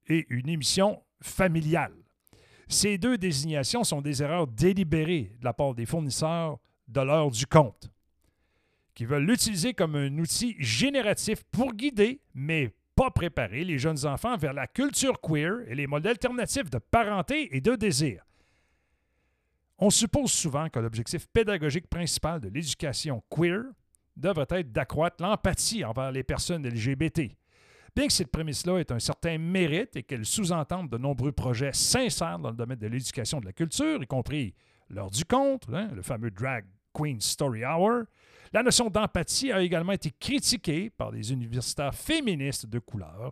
et 0.09 0.27
une 0.31 0.49
émission 0.49 1.03
familiale. 1.21 1.95
Ces 2.69 2.99
deux 2.99 3.19
désignations 3.19 3.85
sont 3.85 4.01
des 4.01 4.23
erreurs 4.23 4.47
délibérées 4.47 5.37
de 5.39 5.45
la 5.45 5.53
part 5.53 5.75
des 5.75 5.87
fournisseurs 5.87 6.59
de 6.89 7.01
l'heure 7.01 7.31
du 7.31 7.47
compte, 7.47 7.91
qui 8.99 9.05
veulent 9.05 9.27
l'utiliser 9.27 9.75
comme 9.75 9.95
un 9.95 10.19
outil 10.19 10.57
génératif 10.59 11.45
pour 11.53 11.73
guider, 11.73 12.21
mais 12.35 12.75
pas 12.97 13.13
préparer 13.13 13.63
les 13.63 13.79
jeunes 13.79 14.05
enfants 14.05 14.37
vers 14.37 14.53
la 14.53 14.67
culture 14.67 15.21
queer 15.21 15.61
et 15.69 15.77
les 15.77 15.87
modes 15.87 16.09
alternatifs 16.09 16.69
de 16.69 16.79
parenté 16.79 17.57
et 17.57 17.61
de 17.61 17.77
désir. 17.77 18.25
On 19.79 19.91
suppose 19.91 20.33
souvent 20.33 20.69
que 20.69 20.81
l'objectif 20.81 21.29
pédagogique 21.29 21.87
principal 21.87 22.41
de 22.41 22.49
l'éducation 22.49 23.23
queer 23.31 23.63
devrait 24.17 24.49
être 24.51 24.73
d'accroître 24.73 25.23
l'empathie 25.23 25.85
envers 25.85 26.11
les 26.11 26.25
personnes 26.25 26.67
LGBT. 26.67 27.37
Bien 27.95 28.09
que 28.09 28.13
cette 28.13 28.33
prémisse-là 28.33 28.79
ait 28.81 28.91
un 28.91 28.99
certain 28.99 29.39
mérite 29.39 29.95
et 29.95 30.03
qu'elle 30.03 30.27
sous-entende 30.27 30.91
de 30.91 30.99
nombreux 30.99 31.31
projets 31.31 31.73
sincères 31.73 32.41
dans 32.41 32.51
le 32.51 32.57
domaine 32.57 32.81
de 32.81 32.89
l'éducation 32.89 33.39
de 33.39 33.47
la 33.47 33.53
culture, 33.53 34.03
y 34.03 34.07
compris 34.09 34.57
l'heure 34.91 35.13
du 35.13 35.25
conte, 35.25 35.69
hein, 35.73 35.89
le 35.95 36.03
fameux 36.03 36.33
Drag 36.33 36.65
Queen 36.99 37.21
Story 37.21 37.65
Hour, 37.65 38.05
la 38.53 38.63
notion 38.63 38.91
d'empathie 38.91 39.53
a 39.53 39.63
également 39.63 39.93
été 39.93 40.11
critiquée 40.11 40.91
par 40.91 41.13
des 41.13 41.33
universitaires 41.33 41.95
féministes 41.95 42.67
de 42.67 42.81
couleur 42.81 43.31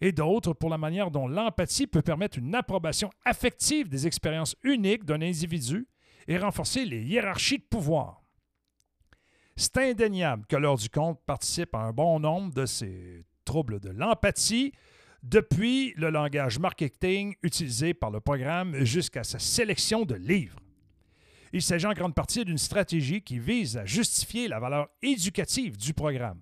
et 0.00 0.12
d'autres 0.12 0.54
pour 0.54 0.70
la 0.70 0.78
manière 0.78 1.10
dont 1.10 1.28
l'empathie 1.28 1.86
peut 1.86 2.00
permettre 2.00 2.38
une 2.38 2.54
approbation 2.54 3.10
affective 3.24 3.88
des 3.88 4.06
expériences 4.06 4.56
uniques 4.62 5.04
d'un 5.04 5.20
individu 5.20 5.86
et 6.26 6.38
renforcer 6.38 6.86
les 6.86 7.02
hiérarchies 7.02 7.58
de 7.58 7.64
pouvoir. 7.64 8.22
C'est 9.56 9.76
indéniable 9.76 10.46
que 10.46 10.56
l'heure 10.56 10.78
du 10.78 10.88
compte 10.88 11.20
participe 11.26 11.74
à 11.74 11.80
un 11.80 11.92
bon 11.92 12.18
nombre 12.18 12.54
de 12.54 12.64
ces 12.64 13.26
troubles 13.44 13.78
de 13.78 13.90
l'empathie, 13.90 14.72
depuis 15.22 15.92
le 15.96 16.08
langage 16.08 16.58
marketing 16.58 17.34
utilisé 17.42 17.92
par 17.92 18.10
le 18.10 18.20
programme 18.20 18.84
jusqu'à 18.84 19.22
sa 19.22 19.38
sélection 19.38 20.04
de 20.04 20.14
livres. 20.14 20.61
Il 21.52 21.60
s'agit 21.60 21.86
en 21.86 21.92
grande 21.92 22.14
partie 22.14 22.44
d'une 22.44 22.58
stratégie 22.58 23.20
qui 23.20 23.38
vise 23.38 23.76
à 23.76 23.84
justifier 23.84 24.48
la 24.48 24.58
valeur 24.58 24.88
éducative 25.02 25.76
du 25.76 25.92
programme. 25.92 26.40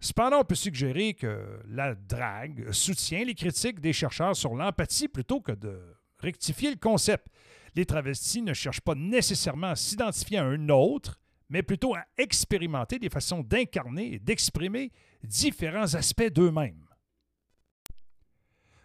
Cependant, 0.00 0.40
on 0.40 0.44
peut 0.44 0.54
suggérer 0.54 1.14
que 1.14 1.60
la 1.66 1.94
drague 1.94 2.70
soutient 2.70 3.24
les 3.24 3.34
critiques 3.34 3.80
des 3.80 3.92
chercheurs 3.92 4.36
sur 4.36 4.54
l'empathie 4.54 5.08
plutôt 5.08 5.40
que 5.40 5.52
de 5.52 5.80
rectifier 6.18 6.70
le 6.70 6.76
concept. 6.76 7.26
Les 7.74 7.86
travestis 7.86 8.42
ne 8.42 8.54
cherchent 8.54 8.82
pas 8.82 8.94
nécessairement 8.94 9.68
à 9.68 9.76
s'identifier 9.76 10.38
à 10.38 10.44
un 10.44 10.68
autre, 10.68 11.18
mais 11.48 11.62
plutôt 11.62 11.94
à 11.94 12.04
expérimenter 12.18 12.98
des 12.98 13.08
façons 13.08 13.40
d'incarner 13.40 14.14
et 14.14 14.18
d'exprimer 14.18 14.92
différents 15.24 15.94
aspects 15.94 16.30
d'eux-mêmes. 16.30 16.86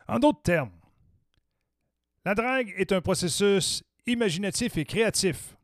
En 0.08 0.20
d'autres 0.20 0.42
termes, 0.42 0.80
la 2.26 2.34
drague 2.34 2.74
est 2.78 2.92
un 2.92 3.02
processus 3.02 3.84
imaginatif 4.08 4.78
et 4.78 4.86
créatif 4.86 5.56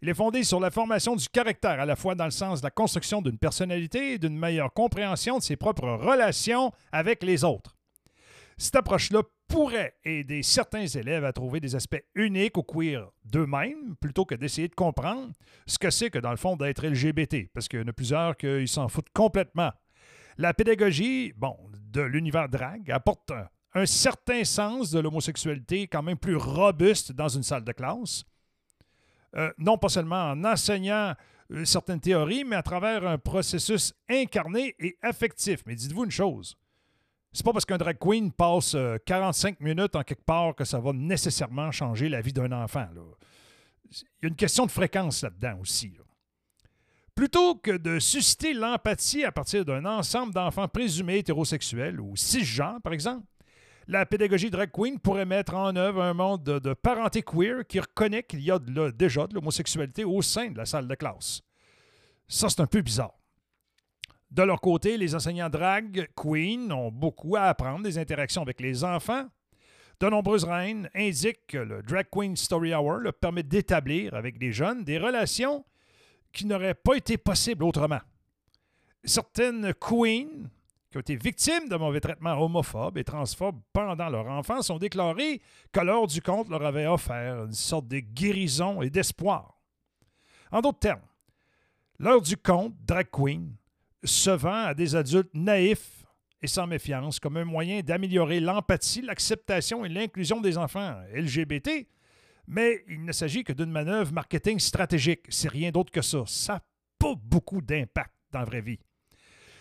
il 0.00 0.08
est 0.08 0.14
fondé 0.14 0.44
sur 0.44 0.60
la 0.60 0.70
formation 0.70 1.16
du 1.16 1.28
caractère, 1.28 1.80
à 1.80 1.84
la 1.84 1.96
fois 1.96 2.14
dans 2.14 2.24
le 2.24 2.30
sens 2.30 2.60
de 2.60 2.66
la 2.66 2.70
construction 2.70 3.20
d'une 3.20 3.38
personnalité 3.38 4.12
et 4.12 4.18
d'une 4.18 4.38
meilleure 4.38 4.72
compréhension 4.72 5.38
de 5.38 5.42
ses 5.42 5.56
propres 5.56 5.88
relations 5.88 6.72
avec 6.92 7.22
les 7.24 7.42
autres. 7.42 7.76
Cette 8.56 8.76
approche-là 8.76 9.22
pourrait 9.48 9.96
aider 10.04 10.42
certains 10.42 10.86
élèves 10.86 11.24
à 11.24 11.32
trouver 11.32 11.58
des 11.58 11.74
aspects 11.74 12.02
uniques 12.14 12.58
au 12.58 12.62
queer 12.62 13.10
d'eux-mêmes, 13.24 13.96
plutôt 14.00 14.24
que 14.24 14.34
d'essayer 14.34 14.68
de 14.68 14.74
comprendre 14.74 15.32
ce 15.66 15.78
que 15.78 15.90
c'est 15.90 16.10
que 16.10 16.18
dans 16.18 16.30
le 16.30 16.36
fond 16.36 16.54
d'être 16.54 16.86
LGBT, 16.86 17.50
parce 17.52 17.66
qu'il 17.66 17.80
y 17.80 17.82
en 17.82 17.88
a 17.88 17.92
plusieurs 17.92 18.36
qui 18.36 18.68
s'en 18.68 18.88
foutent 18.88 19.12
complètement. 19.12 19.72
La 20.36 20.54
pédagogie, 20.54 21.32
bon, 21.36 21.56
de 21.90 22.02
l'univers 22.02 22.48
drague 22.48 22.90
apporte 22.92 23.32
un, 23.74 23.86
certain 23.86 24.44
sens 24.44 24.90
de 24.90 25.00
l'homosexualité 25.00 25.86
quand 25.86 26.02
même 26.02 26.18
plus 26.18 26.36
robuste 26.36 27.12
dans 27.12 27.28
une 27.28 27.42
salle 27.42 27.64
de 27.64 27.72
classe. 27.72 28.24
Euh, 29.36 29.52
non 29.58 29.76
pas 29.76 29.88
seulement 29.88 30.30
en 30.30 30.44
enseignant 30.44 31.14
euh, 31.52 31.64
certaines 31.64 32.00
théories, 32.00 32.44
mais 32.44 32.56
à 32.56 32.62
travers 32.62 33.06
un 33.06 33.18
processus 33.18 33.94
incarné 34.08 34.74
et 34.78 34.96
affectif. 35.02 35.62
Mais 35.66 35.74
dites-vous 35.74 36.04
une 36.04 36.10
chose, 36.10 36.56
c'est 37.32 37.44
pas 37.44 37.52
parce 37.52 37.66
qu'un 37.66 37.76
drag 37.76 37.98
queen 37.98 38.32
passe 38.32 38.76
45 39.06 39.60
euh, 39.60 39.64
minutes 39.64 39.96
en 39.96 40.02
quelque 40.02 40.24
part 40.24 40.54
que 40.54 40.64
ça 40.64 40.80
va 40.80 40.92
nécessairement 40.92 41.70
changer 41.70 42.08
la 42.08 42.20
vie 42.20 42.32
d'un 42.32 42.52
enfant. 42.52 42.88
Il 43.90 43.96
y 44.22 44.26
a 44.26 44.28
une 44.28 44.36
question 44.36 44.66
de 44.66 44.70
fréquence 44.70 45.22
là-dedans 45.22 45.58
aussi. 45.60 45.94
Plutôt 47.14 47.56
que 47.56 47.76
de 47.76 47.98
susciter 47.98 48.54
l'empathie 48.54 49.24
à 49.24 49.32
partir 49.32 49.64
d'un 49.64 49.84
ensemble 49.84 50.32
d'enfants 50.32 50.68
présumés 50.68 51.18
hétérosexuels 51.18 52.00
ou 52.00 52.16
cisgenres, 52.16 52.80
par 52.82 52.92
exemple, 52.92 53.26
la 53.88 54.04
pédagogie 54.04 54.50
drag 54.50 54.70
queen 54.70 55.00
pourrait 55.00 55.24
mettre 55.24 55.54
en 55.54 55.74
œuvre 55.74 56.02
un 56.02 56.12
monde 56.12 56.44
de, 56.44 56.74
parenté 56.74 57.22
queer 57.22 57.66
qui 57.66 57.80
reconnaît 57.80 58.22
qu'il 58.22 58.40
y 58.40 58.50
a 58.50 58.58
déjà 58.58 59.26
de 59.26 59.34
l'homosexualité 59.34 60.04
au 60.04 60.20
sein 60.20 60.50
de 60.50 60.58
la 60.58 60.66
salle 60.66 60.86
de 60.86 60.94
classe. 60.94 61.40
Ça, 62.28 62.50
c'est 62.50 62.60
un 62.60 62.66
peu 62.66 62.82
bizarre. 62.82 63.14
De 64.30 64.42
leur 64.42 64.60
côté, 64.60 64.98
les 64.98 65.14
enseignants 65.14 65.48
drag 65.48 66.10
queen 66.14 66.70
ont 66.70 66.92
beaucoup 66.92 67.36
à 67.36 67.44
apprendre 67.44 67.82
des 67.82 67.96
interactions 67.96 68.42
avec 68.42 68.60
les 68.60 68.84
enfants. 68.84 69.26
De 70.00 70.08
nombreuses 70.08 70.44
reines 70.44 70.90
indiquent 70.94 71.46
que 71.48 71.58
le 71.58 71.82
Drag 71.82 72.06
Queen 72.12 72.36
Story 72.36 72.72
Hour 72.72 72.98
leur 72.98 73.14
permet 73.14 73.42
d'établir 73.42 74.14
avec 74.14 74.38
des 74.38 74.52
jeunes 74.52 74.84
des 74.84 74.96
relations 74.96 75.64
qui 76.32 76.46
n'auraient 76.46 76.74
pas 76.74 76.94
été 76.94 77.16
possibles 77.16 77.64
autrement. 77.64 77.98
Certaines 79.02 79.74
queens 79.74 80.50
été 80.98 81.16
victimes 81.16 81.68
de 81.68 81.76
mauvais 81.76 82.00
traitements 82.00 82.40
homophobes 82.40 82.98
et 82.98 83.04
transphobes 83.04 83.60
pendant 83.72 84.08
leur 84.08 84.26
enfance 84.28 84.70
ont 84.70 84.78
déclaré 84.78 85.40
que 85.72 85.80
l'heure 85.80 86.06
du 86.06 86.20
compte 86.22 86.48
leur 86.48 86.64
avait 86.64 86.86
offert 86.86 87.44
une 87.44 87.52
sorte 87.52 87.88
de 87.88 87.98
guérison 87.98 88.82
et 88.82 88.90
d'espoir. 88.90 89.58
En 90.50 90.60
d'autres 90.60 90.78
termes, 90.78 91.06
l'heure 91.98 92.22
du 92.22 92.36
compte, 92.36 92.74
drag 92.84 93.08
queen, 93.10 93.54
se 94.04 94.30
vend 94.30 94.66
à 94.66 94.74
des 94.74 94.94
adultes 94.94 95.34
naïfs 95.34 96.04
et 96.40 96.46
sans 96.46 96.66
méfiance 96.66 97.18
comme 97.18 97.36
un 97.36 97.44
moyen 97.44 97.80
d'améliorer 97.80 98.40
l'empathie, 98.40 99.02
l'acceptation 99.02 99.84
et 99.84 99.88
l'inclusion 99.88 100.40
des 100.40 100.56
enfants 100.56 100.96
LGBT, 101.12 101.86
mais 102.46 102.84
il 102.88 103.04
ne 103.04 103.12
s'agit 103.12 103.44
que 103.44 103.52
d'une 103.52 103.70
manœuvre 103.70 104.12
marketing 104.12 104.58
stratégique. 104.58 105.26
C'est 105.28 105.50
rien 105.50 105.70
d'autre 105.70 105.92
que 105.92 106.00
ça. 106.00 106.22
Ça 106.26 106.54
n'a 106.54 106.62
pas 106.98 107.14
beaucoup 107.16 107.60
d'impact 107.60 108.12
dans 108.32 108.38
la 108.40 108.44
vraie 108.44 108.60
vie. 108.60 108.78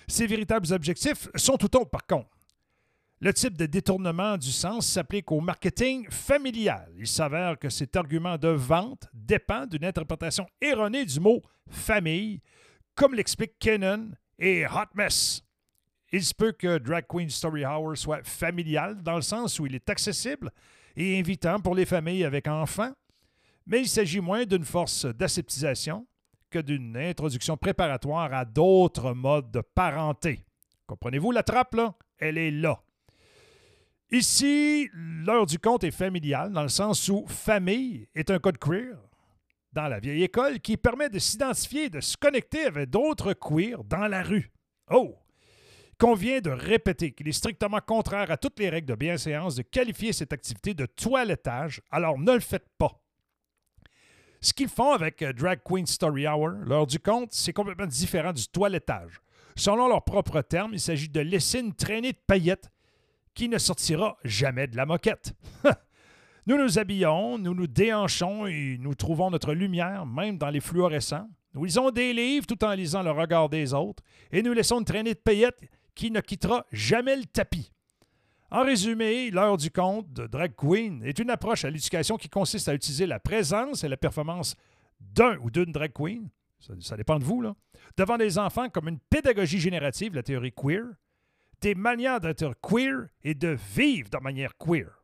Ses 0.07 0.25
véritables 0.25 0.71
objectifs 0.71 1.27
sont 1.35 1.57
tout 1.57 1.75
autres, 1.75 1.89
par 1.89 2.05
contre. 2.05 2.29
Le 3.19 3.33
type 3.33 3.57
de 3.57 3.65
détournement 3.65 4.37
du 4.37 4.51
sens 4.51 4.87
s'applique 4.87 5.31
au 5.31 5.41
marketing 5.41 6.07
familial. 6.09 6.87
Il 6.97 7.07
s'avère 7.07 7.57
que 7.57 7.69
cet 7.69 7.95
argument 7.95 8.37
de 8.37 8.49
vente 8.49 9.07
dépend 9.11 9.65
d'une 9.65 9.83
interprétation 9.83 10.47
erronée 10.61 11.03
du 11.03 11.19
mot 11.19 11.41
famille, 11.67 12.41
comme 12.95 13.15
l'explique 13.15 13.57
Kenan 13.59 14.11
et 14.37 14.65
Hot 14.67 14.93
Mess. 14.93 15.43
Il 16.11 16.23
se 16.23 16.33
peut 16.33 16.53
que 16.53 16.77
Drag 16.77 17.05
Queen 17.07 17.29
Story 17.29 17.65
Hour 17.65 17.97
soit 17.97 18.23
familial 18.23 19.01
dans 19.01 19.15
le 19.15 19.21
sens 19.21 19.59
où 19.59 19.65
il 19.65 19.75
est 19.75 19.89
accessible 19.89 20.51
et 20.95 21.19
invitant 21.19 21.59
pour 21.59 21.75
les 21.75 21.85
familles 21.85 22.23
avec 22.23 22.47
enfants, 22.47 22.93
mais 23.65 23.81
il 23.81 23.89
s'agit 23.89 24.21
moins 24.21 24.45
d'une 24.45 24.63
force 24.63 25.05
d'aseptisation 25.05 26.07
d'une 26.61 26.97
introduction 26.97 27.57
préparatoire 27.57 28.33
à 28.33 28.45
d'autres 28.45 29.13
modes 29.13 29.51
de 29.51 29.61
parenté. 29.61 30.45
Comprenez-vous 30.87 31.31
la 31.31 31.43
trappe, 31.43 31.75
là? 31.75 31.95
Elle 32.17 32.37
est 32.37 32.51
là. 32.51 32.81
Ici, 34.11 34.89
l'heure 34.93 35.45
du 35.45 35.59
conte 35.59 35.83
est 35.83 35.91
familiale, 35.91 36.53
dans 36.53 36.63
le 36.63 36.69
sens 36.69 37.09
où 37.09 37.25
famille 37.27 38.07
est 38.15 38.31
un 38.31 38.39
code 38.39 38.57
queer 38.57 38.97
dans 39.73 39.87
la 39.87 39.99
vieille 39.99 40.23
école 40.23 40.59
qui 40.59 40.77
permet 40.77 41.09
de 41.09 41.19
s'identifier 41.19 41.83
et 41.83 41.89
de 41.89 41.99
se 41.99 42.17
connecter 42.17 42.65
avec 42.65 42.89
d'autres 42.89 43.33
queers 43.33 43.83
dans 43.83 44.07
la 44.07 44.23
rue. 44.23 44.51
Oh! 44.89 45.15
Convient 45.99 46.41
de 46.41 46.51
répéter 46.51 47.11
qu'il 47.11 47.27
est 47.27 47.33
strictement 47.33 47.79
contraire 47.85 48.31
à 48.31 48.37
toutes 48.37 48.59
les 48.59 48.69
règles 48.69 48.87
de 48.87 48.95
bienséance 48.95 49.55
de 49.55 49.63
qualifier 49.63 50.13
cette 50.13 50.31
activité 50.31 50.73
de 50.73 50.85
toilettage, 50.85 51.81
alors 51.91 52.17
ne 52.17 52.33
le 52.33 52.39
faites 52.39 52.69
pas. 52.77 53.01
Ce 54.41 54.53
qu'ils 54.53 54.69
font 54.69 54.91
avec 54.91 55.21
euh, 55.21 55.33
Drag 55.33 55.59
Queen 55.63 55.85
Story 55.85 56.27
Hour, 56.27 56.49
l'heure 56.49 56.87
du 56.87 56.99
compte, 56.99 57.29
c'est 57.31 57.53
complètement 57.53 57.87
différent 57.87 58.33
du 58.33 58.47
toilettage. 58.47 59.21
Selon 59.55 59.87
leurs 59.87 60.03
propres 60.03 60.41
termes, 60.41 60.73
il 60.73 60.79
s'agit 60.79 61.09
de 61.09 61.19
laisser 61.19 61.59
une 61.59 61.73
traînée 61.73 62.11
de 62.11 62.19
paillettes 62.27 62.69
qui 63.33 63.49
ne 63.49 63.57
sortira 63.57 64.17
jamais 64.23 64.67
de 64.67 64.77
la 64.77 64.85
moquette. 64.85 65.33
nous 66.47 66.57
nous 66.57 66.77
habillons, 66.77 67.37
nous 67.39 67.55
nous 67.55 67.67
déhanchons 67.67 68.45
et 68.45 68.77
nous 68.79 68.93
trouvons 68.93 69.31
notre 69.31 69.53
lumière, 69.53 70.05
même 70.05 70.37
dans 70.37 70.49
les 70.49 70.59
fluorescents. 70.59 71.27
Nous 71.53 71.65
lisons 71.65 71.89
des 71.89 72.13
livres 72.13 72.45
tout 72.45 72.63
en 72.63 72.73
lisant 72.73 73.01
le 73.01 73.11
regard 73.11 73.49
des 73.49 73.73
autres 73.73 74.03
et 74.31 74.43
nous 74.43 74.53
laissons 74.53 74.79
une 74.79 74.85
traînée 74.85 75.15
de 75.15 75.19
paillettes 75.19 75.61
qui 75.95 76.11
ne 76.11 76.21
quittera 76.21 76.65
jamais 76.71 77.15
le 77.15 77.25
tapis. 77.25 77.71
En 78.49 78.63
résumé, 78.63 79.29
l'heure 79.29 79.57
du 79.57 79.69
conte 79.71 80.11
de 80.13 80.25
Drag 80.25 80.53
Queen 80.55 81.03
est 81.03 81.19
une 81.19 81.29
approche 81.29 81.65
à 81.65 81.69
l'éducation 81.69 82.15
qui 82.15 82.29
consiste 82.29 82.69
à 82.69 82.73
utiliser 82.73 83.05
la 83.05 83.19
présence 83.19 83.83
et 83.83 83.89
la 83.89 83.97
performance 83.97 84.55
d'un 84.99 85.37
ou 85.39 85.51
d'une 85.51 85.71
drag 85.71 85.91
queen, 85.93 86.29
ça, 86.79 86.97
dépend 86.97 87.19
de 87.19 87.23
vous, 87.23 87.43
devant 87.97 88.17
des 88.17 88.37
enfants 88.37 88.69
comme 88.69 88.87
une 88.87 88.99
pédagogie 88.99 89.59
générative, 89.59 90.15
la 90.15 90.23
théorie 90.23 90.53
queer, 90.53 90.85
des 91.61 91.75
manières 91.75 92.19
d'être 92.19 92.53
queer 92.61 93.07
et 93.23 93.35
de 93.35 93.57
vivre 93.75 94.09
de 94.09 94.17
manière 94.17 94.57
queer. 94.57 95.03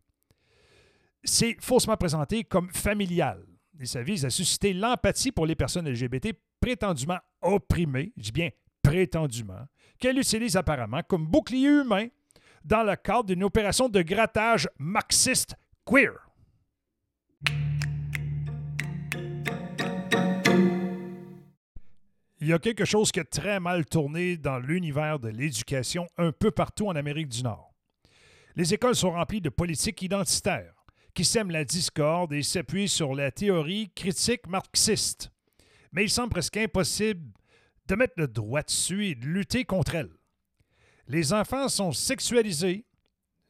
C'est 1.23 1.57
faussement 1.59 1.97
présenté 1.97 2.43
comme 2.43 2.69
familial. 2.69 3.45
Et 3.79 3.85
ça 3.85 4.03
vise 4.03 4.25
à 4.25 4.29
susciter 4.29 4.73
l'empathie 4.73 5.31
pour 5.31 5.45
les 5.45 5.55
personnes 5.55 5.89
LGBT 5.89 6.33
prétendument 6.59 7.19
opprimées, 7.41 8.13
je 8.17 8.23
dis 8.23 8.31
bien 8.31 8.49
prétendument, 8.81 9.67
qu'elle 9.99 10.17
utilise 10.17 10.55
apparemment 10.57 11.01
comme 11.07 11.25
bouclier 11.25 11.67
humain 11.67 12.07
dans 12.63 12.83
le 12.83 12.95
cadre 12.95 13.25
d'une 13.25 13.43
opération 13.43 13.89
de 13.89 14.01
grattage 14.01 14.69
marxiste 14.77 15.55
queer. 15.85 16.29
Il 22.39 22.47
y 22.47 22.53
a 22.53 22.59
quelque 22.59 22.83
chose 22.83 23.11
qui 23.11 23.21
a 23.21 23.23
très 23.23 23.59
mal 23.59 23.85
tourné 23.85 24.35
dans 24.35 24.59
l'univers 24.59 25.17
de 25.19 25.29
l'éducation 25.29 26.07
un 26.17 26.31
peu 26.31 26.51
partout 26.51 26.87
en 26.87 26.95
Amérique 26.95 27.29
du 27.29 27.41
Nord. 27.41 27.73
Les 28.55 28.73
écoles 28.73 28.95
sont 28.95 29.11
remplies 29.11 29.41
de 29.41 29.49
politiques 29.49 30.01
identitaires 30.01 30.73
qui 31.13 31.23
sèment 31.23 31.51
la 31.51 31.63
discorde 31.63 32.33
et 32.33 32.43
s'appuient 32.43 32.89
sur 32.89 33.15
la 33.15 33.31
théorie 33.31 33.91
critique 33.95 34.47
marxiste. 34.47 35.31
Mais 35.91 36.03
il 36.03 36.09
semble 36.09 36.31
presque 36.31 36.57
impossible 36.57 37.31
de 37.87 37.95
mettre 37.95 38.15
le 38.17 38.27
droit 38.27 38.63
dessus 38.63 39.05
et 39.07 39.15
de 39.15 39.25
lutter 39.25 39.63
contre 39.63 39.95
elle 39.95 40.11
les 41.13 41.31
enfants 41.31 41.69
sont 41.69 41.91
sexualisés 41.91 42.85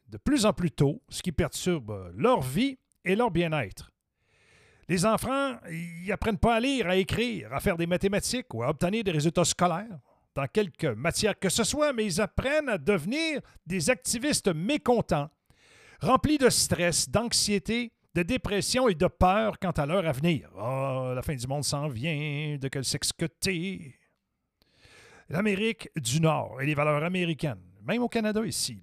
de 0.08 0.18
plus 0.18 0.44
en 0.44 0.52
plus 0.52 0.70
tôt, 0.70 1.02
ce 1.08 1.22
qui 1.22 1.32
perturbe 1.32 2.12
leur 2.14 2.42
vie 2.42 2.78
et 3.04 3.16
leur 3.16 3.30
bien-être. 3.30 3.90
Les 4.86 5.06
enfants, 5.06 5.56
ils 5.70 6.12
apprennent 6.12 6.38
pas 6.38 6.56
à 6.56 6.60
lire, 6.60 6.88
à 6.88 6.96
écrire, 6.96 7.52
à 7.54 7.60
faire 7.60 7.78
des 7.78 7.86
mathématiques 7.86 8.52
ou 8.52 8.62
à 8.62 8.68
obtenir 8.68 9.02
des 9.02 9.12
résultats 9.12 9.46
scolaires 9.46 9.98
dans 10.34 10.46
quelque 10.46 10.88
matière 10.88 11.38
que 11.38 11.48
ce 11.48 11.64
soit, 11.64 11.94
mais 11.94 12.04
ils 12.04 12.20
apprennent 12.20 12.68
à 12.68 12.76
devenir 12.76 13.40
des 13.66 13.88
activistes 13.88 14.54
mécontents, 14.54 15.30
remplis 16.00 16.38
de 16.38 16.50
stress, 16.50 17.08
d'anxiété, 17.08 17.92
de 18.14 18.22
dépression 18.22 18.88
et 18.88 18.94
de 18.94 19.06
peur 19.06 19.58
quant 19.58 19.70
à 19.70 19.86
leur 19.86 20.06
avenir. 20.06 20.50
Ah, 20.58 21.12
la 21.14 21.22
fin 21.22 21.34
du 21.34 21.46
monde 21.46 21.64
s'en 21.64 21.88
vient, 21.88 22.58
de 22.58 22.68
quel 22.68 22.84
sexe 22.84 23.12
que 23.12 23.26
l'Amérique 25.28 25.90
du 25.96 26.20
Nord 26.20 26.60
et 26.60 26.66
les 26.66 26.74
valeurs 26.74 27.04
américaines, 27.04 27.62
même 27.82 28.02
au 28.02 28.08
Canada 28.08 28.44
ici, 28.44 28.80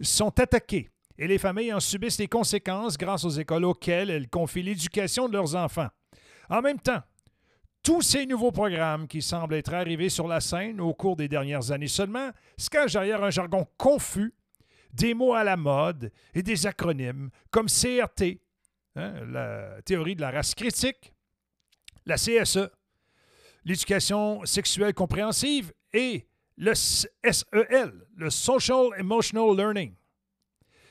sont 0.00 0.38
attaquées 0.40 0.90
et 1.18 1.26
les 1.26 1.38
familles 1.38 1.72
en 1.72 1.80
subissent 1.80 2.18
les 2.18 2.28
conséquences 2.28 2.96
grâce 2.96 3.24
aux 3.24 3.30
écoles 3.30 3.64
auxquelles 3.64 4.10
elles 4.10 4.28
confient 4.28 4.62
l'éducation 4.62 5.28
de 5.28 5.34
leurs 5.34 5.54
enfants. 5.54 5.88
En 6.48 6.62
même 6.62 6.80
temps, 6.80 7.02
tous 7.82 8.02
ces 8.02 8.26
nouveaux 8.26 8.52
programmes 8.52 9.08
qui 9.08 9.22
semblent 9.22 9.54
être 9.54 9.74
arrivés 9.74 10.08
sur 10.08 10.28
la 10.28 10.40
scène 10.40 10.80
au 10.80 10.94
cours 10.94 11.16
des 11.16 11.28
dernières 11.28 11.72
années 11.72 11.88
seulement 11.88 12.30
se 12.56 12.70
cachent 12.70 12.92
derrière 12.92 13.22
un 13.22 13.30
jargon 13.30 13.66
confus, 13.76 14.34
des 14.92 15.14
mots 15.14 15.34
à 15.34 15.42
la 15.42 15.56
mode 15.56 16.12
et 16.34 16.42
des 16.42 16.66
acronymes 16.66 17.30
comme 17.50 17.66
CRT, 17.66 18.40
hein, 18.96 19.14
la 19.26 19.82
théorie 19.82 20.14
de 20.14 20.20
la 20.20 20.30
race 20.30 20.54
critique, 20.54 21.12
la 22.06 22.16
CSE, 22.16 22.70
l'éducation 23.64 24.44
sexuelle 24.44 24.94
compréhensive 24.94 25.72
et 25.92 26.26
le 26.56 26.74
SEL, 26.74 27.92
le 28.16 28.30
Social 28.30 28.88
Emotional 28.98 29.56
Learning. 29.56 29.94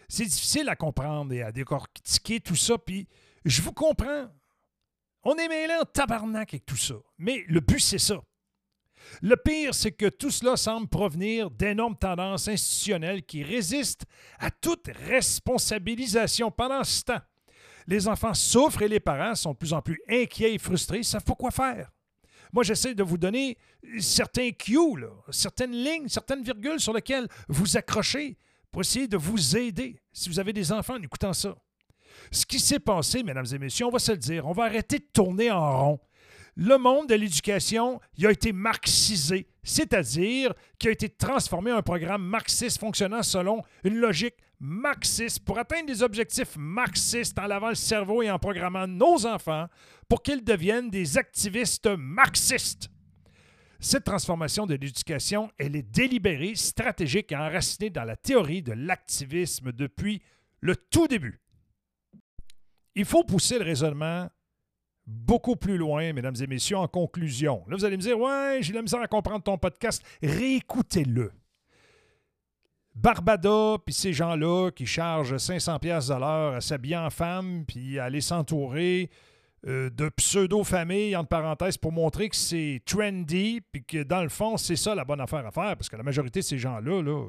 C'est 0.09 0.25
difficile 0.25 0.67
à 0.69 0.75
comprendre 0.75 1.33
et 1.33 1.41
à 1.41 1.51
décortiquer 1.51 2.39
tout 2.39 2.55
ça, 2.55 2.77
puis 2.77 3.07
je 3.45 3.61
vous 3.61 3.71
comprends. 3.71 4.27
On 5.23 5.35
est 5.35 5.47
mêlé 5.47 5.73
en 5.79 5.85
tabarnak 5.85 6.53
avec 6.53 6.65
tout 6.65 6.75
ça. 6.75 6.95
Mais 7.17 7.43
le 7.47 7.59
but, 7.59 7.79
c'est 7.79 7.99
ça. 7.99 8.21
Le 9.21 9.35
pire, 9.35 9.73
c'est 9.73 9.91
que 9.91 10.07
tout 10.07 10.31
cela 10.31 10.57
semble 10.57 10.87
provenir 10.87 11.49
d'énormes 11.49 11.97
tendances 11.97 12.47
institutionnelles 12.47 13.23
qui 13.23 13.43
résistent 13.43 14.05
à 14.39 14.51
toute 14.51 14.87
responsabilisation 15.07 16.51
pendant 16.51 16.83
ce 16.83 17.03
temps. 17.03 17.21
Les 17.87 18.07
enfants 18.07 18.33
souffrent 18.33 18.83
et 18.83 18.87
les 18.87 18.99
parents 18.99 19.35
sont 19.35 19.51
de 19.51 19.57
plus 19.57 19.73
en 19.73 19.81
plus 19.81 19.99
inquiets 20.09 20.53
et 20.53 20.59
frustrés, 20.59 20.99
ne 20.99 21.03
savent 21.03 21.23
quoi 21.23 21.51
faire. 21.51 21.91
Moi, 22.53 22.63
j'essaie 22.63 22.93
de 22.93 23.03
vous 23.03 23.17
donner 23.17 23.57
certains 23.99 24.51
cues, 24.51 24.77
certaines 25.29 25.71
lignes, 25.71 26.07
certaines 26.07 26.43
virgules 26.43 26.79
sur 26.79 26.93
lesquelles 26.93 27.27
vous 27.47 27.77
accrochez 27.77 28.37
pour 28.71 28.81
essayer 28.81 29.07
de 29.07 29.17
vous 29.17 29.57
aider 29.57 29.99
si 30.11 30.29
vous 30.29 30.39
avez 30.39 30.53
des 30.53 30.71
enfants 30.71 30.95
en 30.95 31.01
écoutant 31.01 31.33
ça. 31.33 31.55
Ce 32.31 32.45
qui 32.45 32.59
s'est 32.59 32.79
passé, 32.79 33.23
mesdames 33.23 33.45
et 33.53 33.57
messieurs, 33.57 33.85
on 33.85 33.91
va 33.91 33.99
se 33.99 34.11
le 34.11 34.17
dire, 34.17 34.45
on 34.45 34.53
va 34.53 34.65
arrêter 34.65 34.99
de 34.99 35.07
tourner 35.13 35.51
en 35.51 35.85
rond. 35.85 35.99
Le 36.55 36.77
monde 36.77 37.07
de 37.07 37.15
l'éducation, 37.15 38.01
il 38.17 38.27
a 38.27 38.31
été 38.31 38.51
marxisé, 38.51 39.47
c'est-à-dire 39.63 40.53
qu'il 40.77 40.89
a 40.89 40.93
été 40.93 41.09
transformé 41.09 41.71
en 41.71 41.77
un 41.77 41.81
programme 41.81 42.23
marxiste 42.23 42.79
fonctionnant 42.79 43.23
selon 43.23 43.61
une 43.83 43.95
logique 43.95 44.35
marxiste 44.61 45.39
pour 45.43 45.57
atteindre 45.57 45.87
des 45.87 46.03
objectifs 46.03 46.55
marxistes 46.55 47.37
en 47.39 47.47
lavant 47.47 47.69
le 47.69 47.75
cerveau 47.75 48.21
et 48.21 48.29
en 48.29 48.37
programmant 48.37 48.87
nos 48.87 49.25
enfants 49.25 49.67
pour 50.07 50.21
qu'ils 50.21 50.43
deviennent 50.43 50.89
des 50.89 51.17
activistes 51.17 51.89
marxistes. 51.97 52.89
Cette 53.79 54.03
transformation 54.03 54.67
de 54.67 54.75
l'éducation, 54.75 55.51
elle 55.57 55.75
est 55.75 55.81
délibérée, 55.81 56.53
stratégique 56.53 57.31
et 57.31 57.35
enracinée 57.35 57.89
dans 57.89 58.03
la 58.03 58.15
théorie 58.15 58.61
de 58.61 58.73
l'activisme 58.73 59.71
depuis 59.71 60.21
le 60.59 60.75
tout 60.75 61.07
début. 61.07 61.41
Il 62.93 63.05
faut 63.05 63.23
pousser 63.23 63.57
le 63.57 63.65
raisonnement 63.65 64.29
beaucoup 65.07 65.55
plus 65.55 65.77
loin, 65.77 66.13
mesdames 66.13 66.35
et 66.39 66.45
messieurs, 66.45 66.77
en 66.77 66.87
conclusion. 66.87 67.63
Là, 67.67 67.75
vous 67.75 67.85
allez 67.85 67.97
me 67.97 68.01
dire, 68.01 68.19
ouais, 68.19 68.59
j'ai 68.61 68.73
la 68.73 68.83
misère 68.83 69.01
à 69.01 69.07
comprendre 69.07 69.43
ton 69.43 69.57
podcast. 69.57 70.03
Réécoutez-le. 70.21 71.31
Barbada, 72.95 73.77
puis 73.85 73.93
ces 73.93 74.13
gens-là 74.13 74.69
qui 74.71 74.85
chargent 74.85 75.37
500 75.37 75.79
pièces 75.79 76.09
l'heure 76.09 76.55
à 76.55 76.61
s'habiller 76.61 76.97
en 76.97 77.09
femme, 77.09 77.65
puis 77.65 77.97
à 77.97 78.05
aller 78.05 78.21
s'entourer 78.21 79.09
euh, 79.67 79.89
de 79.89 80.09
pseudo-familles, 80.09 81.15
entre 81.15 81.29
parenthèses, 81.29 81.77
pour 81.77 81.91
montrer 81.91 82.29
que 82.29 82.35
c'est 82.35 82.81
trendy, 82.85 83.61
puis 83.71 83.83
que 83.83 84.03
dans 84.03 84.23
le 84.23 84.29
fond, 84.29 84.57
c'est 84.57 84.75
ça 84.75 84.93
la 84.93 85.05
bonne 85.05 85.21
affaire 85.21 85.45
à 85.45 85.51
faire, 85.51 85.77
parce 85.77 85.87
que 85.87 85.95
la 85.95 86.03
majorité 86.03 86.41
de 86.41 86.45
ces 86.45 86.57
gens-là, 86.57 87.01
là, 87.01 87.27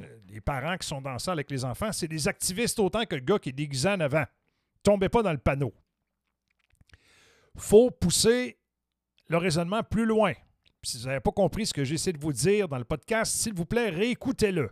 euh, 0.00 0.18
les 0.28 0.40
parents 0.40 0.76
qui 0.76 0.86
sont 0.86 1.00
dans 1.00 1.18
ça 1.18 1.32
avec 1.32 1.50
les 1.50 1.64
enfants, 1.64 1.90
c'est 1.90 2.08
des 2.08 2.28
activistes 2.28 2.78
autant 2.78 3.04
que 3.04 3.14
le 3.14 3.22
gars 3.22 3.38
qui 3.38 3.48
est 3.48 3.52
déguisé 3.52 3.88
en 3.88 4.00
avant. 4.00 4.24
Tombez 4.82 5.08
pas 5.08 5.22
dans 5.22 5.32
le 5.32 5.38
panneau. 5.38 5.72
faut 7.56 7.90
pousser 7.90 8.58
le 9.28 9.38
raisonnement 9.38 9.82
plus 9.82 10.04
loin. 10.04 10.34
si 10.82 10.98
vous 10.98 11.06
n'avez 11.06 11.20
pas 11.20 11.30
compris 11.30 11.66
ce 11.66 11.72
que 11.72 11.82
j'essaie 11.82 12.12
de 12.12 12.18
vous 12.18 12.32
dire 12.32 12.68
dans 12.68 12.78
le 12.78 12.84
podcast, 12.84 13.34
s'il 13.34 13.54
vous 13.54 13.64
plaît, 13.64 13.88
réécoutez-le. 13.88 14.70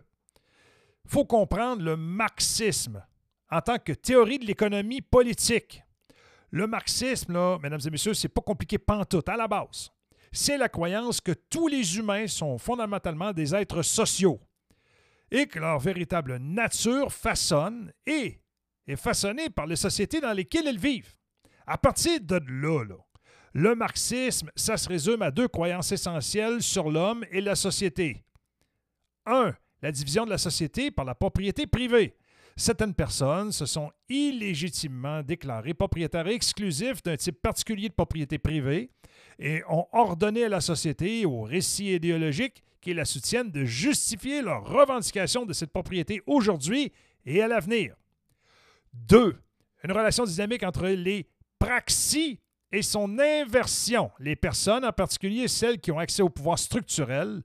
Faut 1.07 1.25
comprendre 1.25 1.83
le 1.83 1.97
marxisme 1.97 3.03
en 3.51 3.61
tant 3.61 3.77
que 3.77 3.93
théorie 3.93 4.39
de 4.39 4.45
l'économie 4.45 5.01
politique. 5.01 5.83
Le 6.51 6.67
marxisme, 6.67 7.33
là, 7.33 7.57
mesdames 7.61 7.81
et 7.85 7.89
messieurs, 7.89 8.13
c'est 8.13 8.27
pas 8.27 8.41
compliqué 8.41 8.77
pantoute 8.77 9.29
à 9.29 9.35
la 9.35 9.47
base. 9.47 9.91
C'est 10.31 10.57
la 10.57 10.69
croyance 10.69 11.21
que 11.21 11.31
tous 11.31 11.67
les 11.67 11.97
humains 11.97 12.27
sont 12.27 12.57
fondamentalement 12.57 13.33
des 13.33 13.53
êtres 13.53 13.81
sociaux 13.81 14.39
et 15.29 15.47
que 15.47 15.59
leur 15.59 15.79
véritable 15.79 16.37
nature 16.37 17.11
façonne 17.11 17.91
et 18.05 18.39
est 18.87 18.95
façonnée 18.95 19.49
par 19.49 19.65
les 19.65 19.75
sociétés 19.75 20.21
dans 20.21 20.33
lesquelles 20.33 20.67
ils 20.67 20.79
vivent. 20.79 21.15
À 21.65 21.77
partir 21.77 22.19
de 22.21 22.39
là, 22.47 22.83
là 22.83 22.95
le 23.53 23.75
marxisme, 23.75 24.49
ça 24.55 24.77
se 24.77 24.89
résume 24.89 25.21
à 25.21 25.29
deux 25.29 25.47
croyances 25.47 25.91
essentielles 25.91 26.63
sur 26.63 26.89
l'homme 26.89 27.23
et 27.29 27.39
la 27.39 27.55
société. 27.55 28.23
Un, 29.27 29.53
la 29.83 29.91
division 29.91 30.23
de 30.23 30.29
la 30.29 30.37
société 30.37 30.91
par 30.91 31.03
la 31.03 31.13
propriété 31.13 31.67
privée. 31.67 32.15
Certaines 32.55 32.93
personnes 32.93 33.51
se 33.51 33.65
sont 33.65 33.91
illégitimement 34.07 35.21
déclarées 35.21 35.73
propriétaires 35.73 36.27
exclusifs 36.27 37.03
d'un 37.03 37.17
type 37.17 37.41
particulier 37.41 37.89
de 37.89 37.93
propriété 37.93 38.37
privée 38.37 38.91
et 39.39 39.61
ont 39.67 39.85
ordonné 39.91 40.45
à 40.45 40.49
la 40.49 40.61
société 40.61 41.21
et 41.21 41.25
aux 41.25 41.41
récits 41.41 41.93
idéologiques 41.93 42.63
qui 42.79 42.93
la 42.93 43.03
soutiennent 43.03 43.51
de 43.51 43.65
justifier 43.65 44.41
leur 44.41 44.65
revendication 44.65 45.45
de 45.45 45.51
cette 45.51 45.71
propriété 45.71 46.21
aujourd'hui 46.27 46.93
et 47.25 47.41
à 47.41 47.49
l'avenir. 47.49 47.95
Deux, 48.93 49.35
une 49.83 49.91
relation 49.91 50.23
dynamique 50.23 50.63
entre 50.63 50.87
les 50.87 51.27
praxis 51.59 52.37
et 52.71 52.83
son 52.83 53.19
inversion. 53.19 54.11
Les 54.19 54.35
personnes, 54.37 54.85
en 54.85 54.93
particulier 54.93 55.49
celles 55.49 55.79
qui 55.79 55.91
ont 55.91 55.99
accès 55.99 56.21
au 56.21 56.29
pouvoir 56.29 56.57
structurel, 56.57 57.43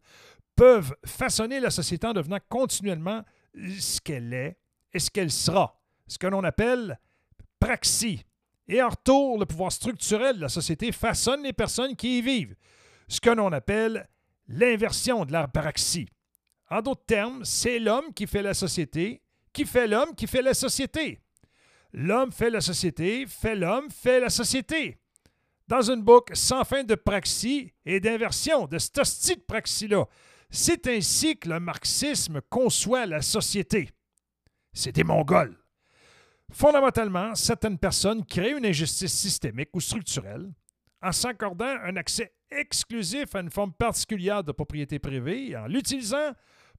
peuvent 0.58 0.92
façonner 1.06 1.60
la 1.60 1.70
société 1.70 2.04
en 2.08 2.12
devenant 2.12 2.40
continuellement 2.48 3.24
ce 3.54 4.00
qu'elle 4.00 4.34
est 4.34 4.58
et 4.92 4.98
ce 4.98 5.08
qu'elle 5.08 5.30
sera, 5.30 5.80
ce 6.08 6.18
que 6.18 6.26
l'on 6.26 6.42
appelle 6.42 6.98
praxis. 7.60 8.24
Et 8.66 8.82
en 8.82 8.88
retour, 8.88 9.38
le 9.38 9.46
pouvoir 9.46 9.70
structurel 9.70 10.34
de 10.34 10.40
la 10.40 10.48
société 10.48 10.90
façonne 10.90 11.44
les 11.44 11.52
personnes 11.52 11.94
qui 11.94 12.18
y 12.18 12.22
vivent, 12.22 12.56
ce 13.06 13.20
que 13.20 13.30
l'on 13.30 13.52
appelle 13.52 14.08
l'inversion 14.48 15.24
de 15.24 15.30
la 15.30 15.46
praxis. 15.46 16.08
En 16.68 16.82
d'autres 16.82 17.06
termes, 17.06 17.44
c'est 17.44 17.78
l'homme 17.78 18.12
qui 18.12 18.26
fait 18.26 18.42
la 18.42 18.52
société, 18.52 19.22
qui 19.52 19.64
fait 19.64 19.86
l'homme, 19.86 20.16
qui 20.16 20.26
fait 20.26 20.42
la 20.42 20.54
société. 20.54 21.20
L'homme 21.92 22.32
fait 22.32 22.50
la 22.50 22.60
société, 22.60 23.26
fait 23.26 23.54
l'homme, 23.54 23.90
fait 23.90 24.18
la 24.18 24.28
société. 24.28 24.98
Dans 25.68 25.82
une 25.82 26.02
boucle 26.02 26.34
sans 26.34 26.64
fin 26.64 26.82
de 26.82 26.96
praxis 26.96 27.70
et 27.86 28.00
d'inversion, 28.00 28.66
de 28.66 28.78
cette 28.78 28.96
de 28.96 29.44
praxis-là, 29.46 30.04
c'est 30.50 30.86
ainsi 30.86 31.36
que 31.36 31.48
le 31.48 31.60
marxisme 31.60 32.40
conçoit 32.48 33.06
la 33.06 33.22
société. 33.22 33.90
C'est 34.72 34.92
des 34.92 35.04
Mongols. 35.04 35.56
Fondamentalement, 36.50 37.34
certaines 37.34 37.78
personnes 37.78 38.24
créent 38.24 38.56
une 38.56 38.64
injustice 38.64 39.12
systémique 39.12 39.70
ou 39.74 39.80
structurelle 39.80 40.50
en 41.02 41.12
s'accordant 41.12 41.76
un 41.82 41.96
accès 41.96 42.32
exclusif 42.50 43.34
à 43.34 43.40
une 43.40 43.50
forme 43.50 43.72
particulière 43.72 44.42
de 44.42 44.52
propriété 44.52 44.98
privée 44.98 45.56
en 45.56 45.66
l'utilisant 45.66 46.32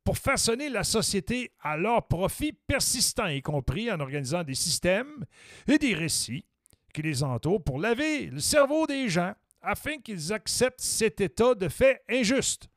pour 0.04 0.18
façonner 0.18 0.70
la 0.70 0.84
société 0.84 1.52
à 1.62 1.78
leur 1.78 2.08
profit 2.08 2.54
persistant, 2.54 3.28
y 3.28 3.42
compris 3.42 3.92
en 3.92 4.00
organisant 4.00 4.44
des 4.44 4.56
systèmes 4.56 5.26
et 5.68 5.78
des 5.78 5.94
récits 5.94 6.46
qui 6.94 7.02
les 7.02 7.24
entourent 7.24 7.64
pour 7.64 7.80
laver 7.80 8.28
le 8.28 8.40
cerveau 8.40 8.88
des 8.88 9.10
gens 9.10 9.34
afin 9.62 9.98
qu'ils 10.00 10.34
acceptent 10.34 10.82
cet 10.82 11.22
état 11.22 11.54
de 11.54 11.68
fait 11.68 12.02
injuste. 12.10 12.70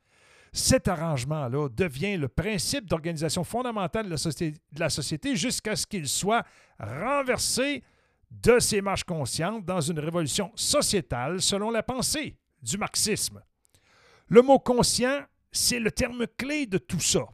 Cet 0.55 0.87
arrangement-là 0.87 1.69
devient 1.71 2.19
le 2.19 2.29
principe 2.29 2.87
d'organisation 2.87 3.43
fondamentale 3.43 4.07
de 4.07 4.79
la 4.79 4.91
société, 4.91 5.35
jusqu'à 5.35 5.75
ce 5.77 5.87
qu'il 5.87 6.07
soit 6.07 6.45
renversé 6.79 7.83
de 8.31 8.59
ses 8.59 8.83
marches 8.83 9.05
conscientes 9.05 9.65
dans 9.65 9.81
une 9.81 9.99
révolution 9.99 10.53
sociétale 10.55 11.41
selon 11.41 11.71
la 11.71 11.83
pensée 11.83 12.37
du 12.62 12.77
marxisme. 12.77 13.43
Le 14.29 14.43
mot 14.43 14.59
conscient, 14.59 15.23
c'est 15.51 15.81
le 15.81 15.91
terme 15.91 16.27
clé 16.37 16.67
de 16.67 16.77
tout 16.79 17.01
ça, 17.01 17.27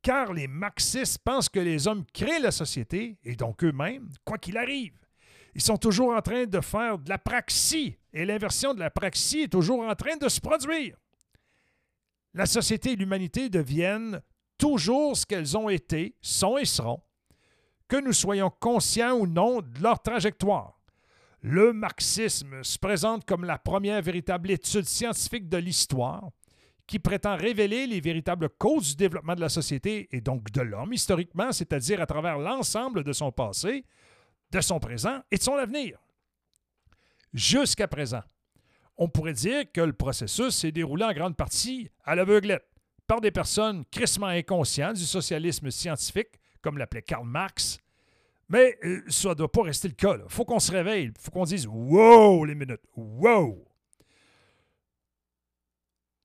car 0.00 0.32
les 0.32 0.48
marxistes 0.48 1.18
pensent 1.18 1.50
que 1.50 1.60
les 1.60 1.86
hommes 1.86 2.04
créent 2.14 2.40
la 2.40 2.50
société, 2.50 3.18
et 3.24 3.36
donc 3.36 3.62
eux-mêmes, 3.62 4.08
quoi 4.24 4.38
qu'il 4.38 4.56
arrive. 4.56 4.94
Ils 5.54 5.62
sont 5.62 5.76
toujours 5.76 6.14
en 6.14 6.22
train 6.22 6.46
de 6.46 6.60
faire 6.62 6.98
de 6.98 7.10
la 7.10 7.18
praxie, 7.18 7.98
et 8.14 8.24
l'inversion 8.24 8.72
de 8.72 8.80
la 8.80 8.90
praxie 8.90 9.42
est 9.42 9.52
toujours 9.52 9.82
en 9.82 9.94
train 9.94 10.16
de 10.16 10.30
se 10.30 10.40
produire 10.40 10.96
la 12.34 12.46
société 12.46 12.92
et 12.92 12.96
l'humanité 12.96 13.48
deviennent 13.48 14.20
toujours 14.58 15.16
ce 15.16 15.26
qu'elles 15.26 15.56
ont 15.56 15.68
été, 15.68 16.16
sont 16.20 16.56
et 16.56 16.64
seront, 16.64 17.02
que 17.88 17.96
nous 17.96 18.12
soyons 18.12 18.50
conscients 18.50 19.12
ou 19.12 19.26
non 19.26 19.60
de 19.60 19.82
leur 19.82 20.00
trajectoire. 20.00 20.78
Le 21.42 21.72
marxisme 21.72 22.62
se 22.62 22.78
présente 22.78 23.24
comme 23.24 23.44
la 23.44 23.58
première 23.58 24.00
véritable 24.00 24.50
étude 24.50 24.84
scientifique 24.84 25.48
de 25.48 25.56
l'histoire 25.56 26.30
qui 26.86 26.98
prétend 26.98 27.36
révéler 27.36 27.86
les 27.86 28.00
véritables 28.00 28.48
causes 28.50 28.90
du 28.90 28.96
développement 28.96 29.34
de 29.34 29.40
la 29.40 29.48
société 29.48 30.08
et 30.12 30.20
donc 30.20 30.50
de 30.52 30.60
l'homme 30.60 30.92
historiquement, 30.92 31.50
c'est-à-dire 31.50 32.00
à 32.00 32.06
travers 32.06 32.38
l'ensemble 32.38 33.02
de 33.02 33.12
son 33.12 33.32
passé, 33.32 33.84
de 34.50 34.60
son 34.60 34.78
présent 34.78 35.20
et 35.30 35.36
de 35.36 35.42
son 35.42 35.54
avenir. 35.54 35.98
Jusqu'à 37.32 37.88
présent, 37.88 38.22
on 38.98 39.08
pourrait 39.08 39.32
dire 39.32 39.70
que 39.72 39.80
le 39.80 39.92
processus 39.92 40.56
s'est 40.56 40.72
déroulé 40.72 41.04
en 41.04 41.12
grande 41.12 41.36
partie 41.36 41.90
à 42.04 42.14
l'aveuglette, 42.14 42.66
par 43.06 43.20
des 43.20 43.30
personnes 43.30 43.84
crissement 43.90 44.26
inconscientes 44.26 44.96
du 44.96 45.04
socialisme 45.04 45.70
scientifique, 45.70 46.40
comme 46.60 46.78
l'appelait 46.78 47.02
Karl 47.02 47.26
Marx. 47.26 47.78
Mais 48.48 48.78
euh, 48.84 49.02
ça 49.08 49.30
ne 49.30 49.34
doit 49.34 49.50
pas 49.50 49.62
rester 49.62 49.88
le 49.88 49.94
cas. 49.94 50.16
Il 50.16 50.24
faut 50.28 50.44
qu'on 50.44 50.58
se 50.58 50.70
réveille. 50.70 51.06
Il 51.06 51.20
faut 51.20 51.30
qu'on 51.30 51.44
dise 51.44 51.66
Wow, 51.66 52.44
les 52.44 52.54
minutes. 52.54 52.82
Wow! 52.96 53.64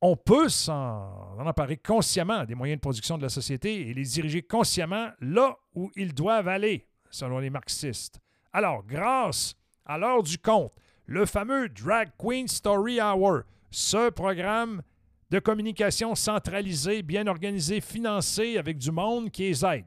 On 0.01 0.15
peut 0.15 0.49
s'en 0.49 1.39
emparer 1.39 1.77
consciemment 1.77 2.45
des 2.45 2.53
moyens 2.53 2.77
de 2.77 2.81
production 2.81 3.17
de 3.17 3.23
la 3.23 3.29
société 3.29 3.89
et 3.89 3.93
les 3.93 4.03
diriger 4.03 4.43
consciemment 4.43 5.09
là 5.21 5.57
où 5.73 5.89
ils 5.95 6.13
doivent 6.13 6.47
aller, 6.47 6.87
selon 7.09 7.39
les 7.39 7.49
marxistes. 7.49 8.19
Alors, 8.53 8.83
grâce 8.85 9.55
à 9.85 9.97
l'heure 9.97 10.21
du 10.21 10.37
compte, 10.37 10.71
le 11.07 11.25
fameux 11.25 11.69
Drag 11.69 12.09
Queen 12.17 12.47
Story 12.47 12.99
Hour, 13.01 13.43
ce 13.71 14.09
programme 14.09 14.81
de 15.29 15.39
communication 15.39 16.15
centralisé, 16.15 17.01
bien 17.01 17.27
organisé, 17.27 17.79
financé 17.81 18.57
avec 18.57 18.77
du 18.77 18.91
monde 18.91 19.31
qui 19.31 19.43
les 19.43 19.65
aide. 19.65 19.85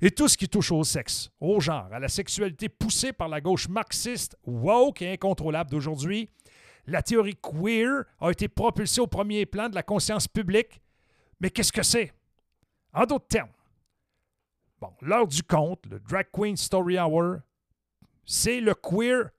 Et 0.00 0.10
tout 0.10 0.28
ce 0.28 0.36
qui 0.36 0.48
touche 0.48 0.70
au 0.70 0.84
sexe, 0.84 1.30
au 1.40 1.58
genre, 1.58 1.88
à 1.92 1.98
la 1.98 2.08
sexualité 2.08 2.68
poussée 2.68 3.12
par 3.12 3.28
la 3.28 3.40
gauche 3.40 3.68
marxiste, 3.68 4.36
woke 4.44 5.02
et 5.02 5.12
incontrôlable 5.12 5.70
d'aujourd'hui, 5.70 6.28
la 6.86 7.02
théorie 7.02 7.36
queer 7.36 8.04
a 8.20 8.30
été 8.30 8.46
propulsée 8.48 9.00
au 9.00 9.06
premier 9.06 9.46
plan 9.46 9.68
de 9.68 9.74
la 9.74 9.82
conscience 9.82 10.28
publique. 10.28 10.80
Mais 11.40 11.50
qu'est-ce 11.50 11.72
que 11.72 11.82
c'est? 11.82 12.12
En 12.92 13.04
d'autres 13.06 13.26
termes, 13.26 13.50
l'heure 15.00 15.26
du 15.26 15.42
conte, 15.42 15.86
le 15.86 15.98
Drag 15.98 16.26
Queen 16.32 16.56
Story 16.56 16.98
Hour, 16.98 17.38
c'est 18.24 18.60
le 18.60 18.74
queer 18.74 19.30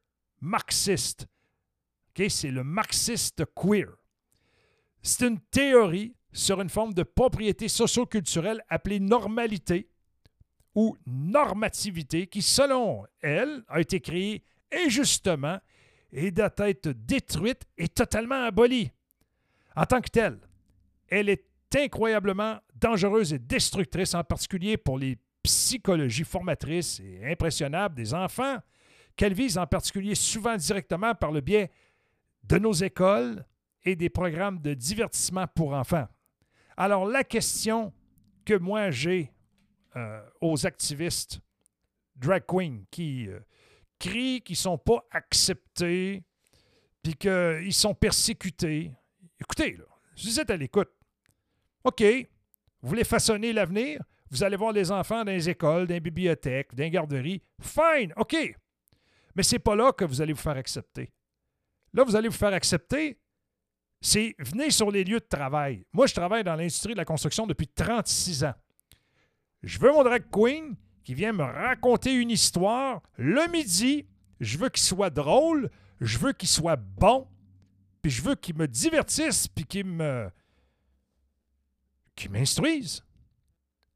marxiste. 0.42 1.28
C'est 2.28 2.52
le 2.52 2.66
marxiste 2.66 3.46
queer. 3.56 3.88
C'est 5.02 5.26
une 5.26 5.40
théorie 5.40 6.16
sur 6.34 6.60
une 6.60 6.70
forme 6.70 6.94
de 6.94 7.04
propriété 7.04 7.70
socioculturelle 7.70 8.62
appelée 8.68 9.00
normalité 9.00 9.90
ou 10.76 10.98
normativité 11.06 12.28
qui, 12.28 12.42
selon 12.42 13.06
elle, 13.22 13.64
a 13.70 13.80
été 13.80 14.02
créée 14.02 14.44
injustement 14.72 15.60
et 16.12 16.32
doit 16.32 16.54
être 16.58 16.90
détruite 16.90 17.64
et 17.78 17.88
totalement 17.88 18.44
abolie. 18.44 18.92
En 19.76 19.86
tant 19.86 20.02
que 20.02 20.10
telle, 20.10 20.40
elle 21.08 21.30
est 21.30 21.46
incroyablement 21.76 22.60
dangereuse 22.76 23.34
et 23.34 23.40
destructrice, 23.40 24.14
en 24.14 24.24
particulier 24.24 24.78
pour 24.78 24.98
les 24.98 25.18
psychologies 25.44 26.24
formatrices 26.24 27.00
et 27.00 27.32
impressionnables 27.32 27.96
des 27.96 28.14
enfants, 28.14 28.58
qu'elle 29.20 29.34
vise 29.34 29.58
en 29.58 29.68
particulier 29.68 30.16
souvent 30.16 30.56
directement 30.56 31.14
par 31.14 31.34
le 31.34 31.42
biais 31.42 31.70
de 32.46 32.58
nos 32.58 32.72
écoles 32.72 33.46
et 33.84 33.98
des 33.98 34.10
programmes 34.10 34.62
de 34.62 34.74
divertissement 34.74 35.46
pour 35.46 35.74
enfants. 35.74 36.08
Alors 36.78 37.06
la 37.06 37.26
question 37.26 37.92
que 38.46 38.54
moi 38.54 38.92
j'ai 38.92 39.34
euh, 39.98 40.22
aux 40.40 40.66
activistes 40.66 41.42
drag 42.16 42.46
queens 42.48 42.84
qui 42.92 43.28
euh, 43.28 43.42
crient 44.00 44.42
qu'ils 44.42 44.54
ne 44.54 44.60
sont 44.60 44.78
pas 44.78 45.06
acceptés, 45.12 46.24
puis 47.04 47.16
qu'ils 47.16 47.74
sont 47.74 47.94
persécutés. 47.94 48.94
Écoutez, 49.38 49.74
là, 49.74 49.84
vous 50.16 50.40
êtes 50.40 50.50
à 50.50 50.56
l'écoute. 50.56 50.92
OK, 51.84 52.02
vous 52.82 52.88
voulez 52.88 53.04
façonner 53.04 53.52
l'avenir? 53.52 54.02
Vous 54.32 54.46
allez 54.46 54.56
voir 54.56 54.72
les 54.72 54.92
enfants 54.92 55.26
dans 55.26 55.32
les 55.34 55.50
écoles, 55.50 55.88
dans 55.88 55.94
les 55.94 56.00
bibliothèques, 56.00 56.74
dans 56.74 56.84
les 56.84 56.90
garderies. 56.90 57.42
Fine, 57.60 58.14
OK. 58.16 58.56
Mais 59.40 59.44
ce 59.44 59.56
n'est 59.56 59.60
pas 59.60 59.74
là 59.74 59.94
que 59.94 60.04
vous 60.04 60.20
allez 60.20 60.34
vous 60.34 60.42
faire 60.42 60.58
accepter. 60.58 61.14
Là, 61.94 62.04
vous 62.04 62.14
allez 62.18 62.28
vous 62.28 62.36
faire 62.36 62.52
accepter, 62.52 63.22
c'est 64.02 64.36
venez 64.38 64.70
sur 64.70 64.92
les 64.92 65.06
lieux 65.06 65.22
de 65.22 65.28
travail. 65.30 65.86
Moi, 65.94 66.08
je 66.08 66.14
travaille 66.14 66.44
dans 66.44 66.58
l'industrie 66.58 66.92
de 66.92 66.98
la 66.98 67.06
construction 67.06 67.48
depuis 67.48 67.70
36 67.70 68.44
ans. 68.44 68.54
Je 69.64 69.80
veux 69.80 69.94
mon 69.94 70.04
drag 70.04 70.26
queen 70.30 70.76
qui 71.06 71.14
vient 71.14 71.32
me 71.32 71.44
raconter 71.44 72.16
une 72.16 72.32
histoire 72.32 73.02
le 73.16 73.50
midi. 73.50 74.10
Je 74.42 74.58
veux 74.58 74.68
qu'il 74.68 74.84
soit 74.84 75.10
drôle, 75.10 75.72
je 76.02 76.18
veux 76.18 76.34
qu'il 76.34 76.50
soit 76.50 76.76
bon, 76.76 77.26
puis 78.02 78.12
je 78.12 78.22
veux 78.22 78.36
qu'il 78.36 78.58
me 78.58 78.68
divertisse, 78.68 79.48
puis 79.48 79.64
qu'il 79.64 79.86
me. 79.86 80.30
qu'il 82.14 82.30
m'instruise. 82.30 83.06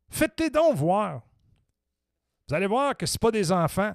Faites-les 0.09 0.51
donc 0.51 0.77
voir. 0.77 1.21
Vous 2.47 2.55
allez 2.55 2.67
voir 2.67 2.95
que 2.95 3.05
ce 3.05 3.17
pas 3.17 3.29
des 3.29 3.51
enfants. 3.51 3.93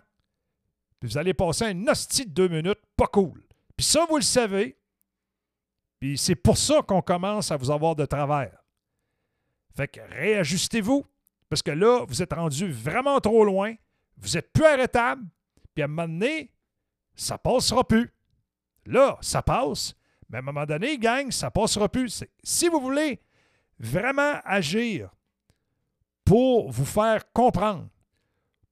Puis 1.01 1.11
vous 1.11 1.19
allez 1.19 1.35
passer 1.35 1.65
un 1.65 1.87
hostie 1.87 2.27
de 2.27 2.33
deux 2.33 2.49
minutes 2.49 2.81
pas 2.97 3.07
cool. 3.07 3.43
Puis 3.77 3.87
ça, 3.87 4.07
vous 4.09 4.17
le 4.17 4.23
savez. 4.23 4.79
Puis 6.01 6.19
c'est 6.19 6.35
pour 6.37 6.59
ça 6.59 6.83
qu'on 6.83 7.03
commence 7.03 7.51
à 7.51 7.57
vous 7.57 7.71
avoir 7.71 7.95
de 7.97 8.05
travers. 8.05 8.57
Fait 9.77 9.89
que 9.89 10.01
réajustez-vous. 10.01 11.05
Parce 11.49 11.63
que 11.63 11.71
là, 11.71 12.05
vous 12.07 12.23
êtes 12.23 12.33
rendu 12.33 12.71
vraiment 12.71 13.21
trop 13.21 13.45
loin. 13.45 13.75
Vous 14.17 14.37
êtes 14.37 14.53
plus 14.53 14.65
arrêtable. 14.65 15.25
Puis 15.75 15.83
à 15.83 15.85
un 15.87 15.89
moment 15.89 16.09
donné, 16.09 16.53
ça 17.15 17.39
passera 17.39 17.87
plus. 17.87 18.13
Là, 18.87 19.17
ça 19.21 19.43
passe. 19.43 19.95
Mais 20.29 20.39
à 20.39 20.41
un 20.41 20.43
moment 20.43 20.67
donné, 20.67 20.99
gang, 20.99 21.31
ça 21.31 21.51
passera 21.51 21.89
plus. 21.89 22.25
Si 22.43 22.69
vous 22.69 22.81
voulez 22.81 23.21
vraiment 23.79 24.41
agir 24.45 25.11
pour 26.25 26.71
vous 26.71 26.85
faire 26.85 27.33
comprendre, 27.33 27.89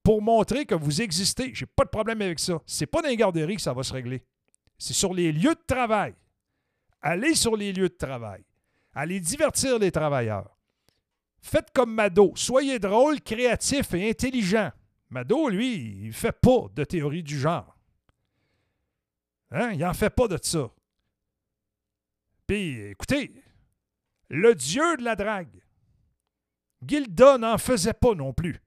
pour 0.07 0.23
montrer 0.23 0.67
que 0.67 0.77
vous 0.77 1.03
existez, 1.03 1.53
j'ai 1.53 1.67
pas 1.67 1.83
de 1.83 1.89
problème 1.89 2.23
avec 2.23 2.39
ça. 2.39 2.63
C'est 2.65 2.87
pas 2.87 3.03
dans 3.03 3.09
les 3.09 3.17
garderies 3.17 3.57
que 3.57 3.63
ça 3.63 3.73
va 3.73 3.83
se 3.83 3.93
régler. 3.93 4.23
C'est 4.79 4.93
sur 4.93 5.13
les 5.13 5.33
lieux 5.33 5.57
de 5.57 5.65
travail. 5.67 6.15
Allez 7.03 7.35
sur 7.35 7.57
les 7.57 7.73
lieux 7.73 7.89
de 7.89 7.97
travail. 7.97 8.45
Allez 8.95 9.19
divertir 9.19 9.81
les 9.81 9.91
travailleurs. 9.91 10.57
Faites 11.41 11.73
comme 11.73 11.93
Mado. 11.93 12.33
Soyez 12.37 12.79
drôle, 12.79 13.21
créatif 13.21 13.95
et 13.95 14.09
intelligent. 14.09 14.71
Mado, 15.11 15.49
lui, 15.49 15.75
il 15.75 16.07
ne 16.07 16.13
fait 16.13 16.39
pas 16.41 16.67
de 16.73 16.85
théorie 16.85 17.25
du 17.25 17.37
genre. 17.37 17.77
Hein? 19.51 19.73
Il 19.73 19.81
n'en 19.81 19.93
fait 19.93 20.11
pas 20.11 20.29
de 20.29 20.39
ça. 20.41 20.71
Puis, 22.47 22.81
écoutez, 22.91 23.35
le 24.29 24.55
dieu 24.55 24.99
de 24.99 25.03
la 25.03 25.17
drague, 25.17 25.65
Gilda 26.87 27.39
n'en 27.39 27.59
faisait 27.59 27.93
pas 27.93 28.15
non 28.15 28.33
plus. 28.33 28.63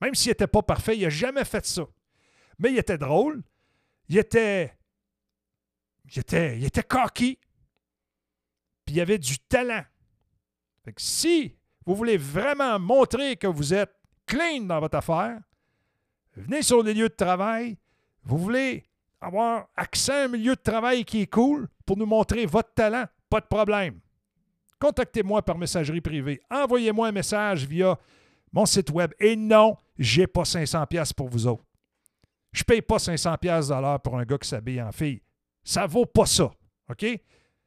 Même 0.00 0.14
s'il 0.14 0.30
n'était 0.30 0.46
pas 0.46 0.62
parfait, 0.62 0.96
il 0.96 1.02
n'a 1.02 1.08
jamais 1.08 1.44
fait 1.44 1.64
ça. 1.64 1.84
Mais 2.58 2.70
il 2.72 2.78
était 2.78 2.98
drôle, 2.98 3.42
il 4.08 4.18
était 4.18 4.74
il 6.12 6.18
était, 6.18 6.58
il 6.58 6.64
était 6.64 6.82
cocky, 6.82 7.38
puis 8.84 8.96
il 8.96 9.00
avait 9.00 9.18
du 9.18 9.38
talent. 9.38 9.84
Si 10.98 11.56
vous 11.86 11.94
voulez 11.94 12.18
vraiment 12.18 12.78
montrer 12.78 13.36
que 13.36 13.46
vous 13.46 13.72
êtes 13.72 13.94
clean 14.26 14.62
dans 14.62 14.80
votre 14.80 14.98
affaire, 14.98 15.40
venez 16.36 16.62
sur 16.62 16.82
les 16.82 16.92
lieux 16.92 17.08
de 17.08 17.14
travail. 17.14 17.78
Vous 18.22 18.36
voulez 18.36 18.84
avoir 19.20 19.68
accès 19.76 20.12
à 20.12 20.24
un 20.24 20.28
milieu 20.28 20.54
de 20.54 20.60
travail 20.60 21.04
qui 21.04 21.22
est 21.22 21.26
cool 21.26 21.68
pour 21.86 21.96
nous 21.96 22.06
montrer 22.06 22.44
votre 22.44 22.72
talent, 22.74 23.06
pas 23.30 23.40
de 23.40 23.46
problème. 23.46 24.00
Contactez-moi 24.78 25.42
par 25.42 25.56
messagerie 25.56 26.02
privée. 26.02 26.42
Envoyez-moi 26.50 27.08
un 27.08 27.12
message 27.12 27.66
via 27.66 27.98
mon 28.54 28.66
site 28.66 28.90
web. 28.90 29.12
Et 29.18 29.36
non, 29.36 29.76
j'ai 29.98 30.26
pas 30.26 30.44
500 30.44 30.86
pièces 30.86 31.12
pour 31.12 31.28
vous 31.28 31.46
autres. 31.46 31.64
Je 32.52 32.62
paye 32.62 32.80
pas 32.80 32.98
500 32.98 33.36
pièces 33.38 33.72
pour 34.02 34.16
un 34.16 34.24
gars 34.24 34.38
qui 34.38 34.48
s'habille 34.48 34.80
en 34.80 34.92
fille. 34.92 35.20
Ça 35.64 35.86
vaut 35.86 36.06
pas 36.06 36.26
ça. 36.26 36.50
OK? 36.88 37.04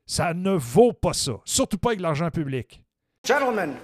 Ça 0.06 0.34
ne 0.34 0.52
vaut 0.52 0.94
pas 0.94 1.14
ça. 1.14 1.34
Surtout 1.44 1.78
pas 1.78 1.90
avec 1.90 2.00
l'argent 2.00 2.32
public. 2.32 2.82
Gentlemen, 3.26 3.76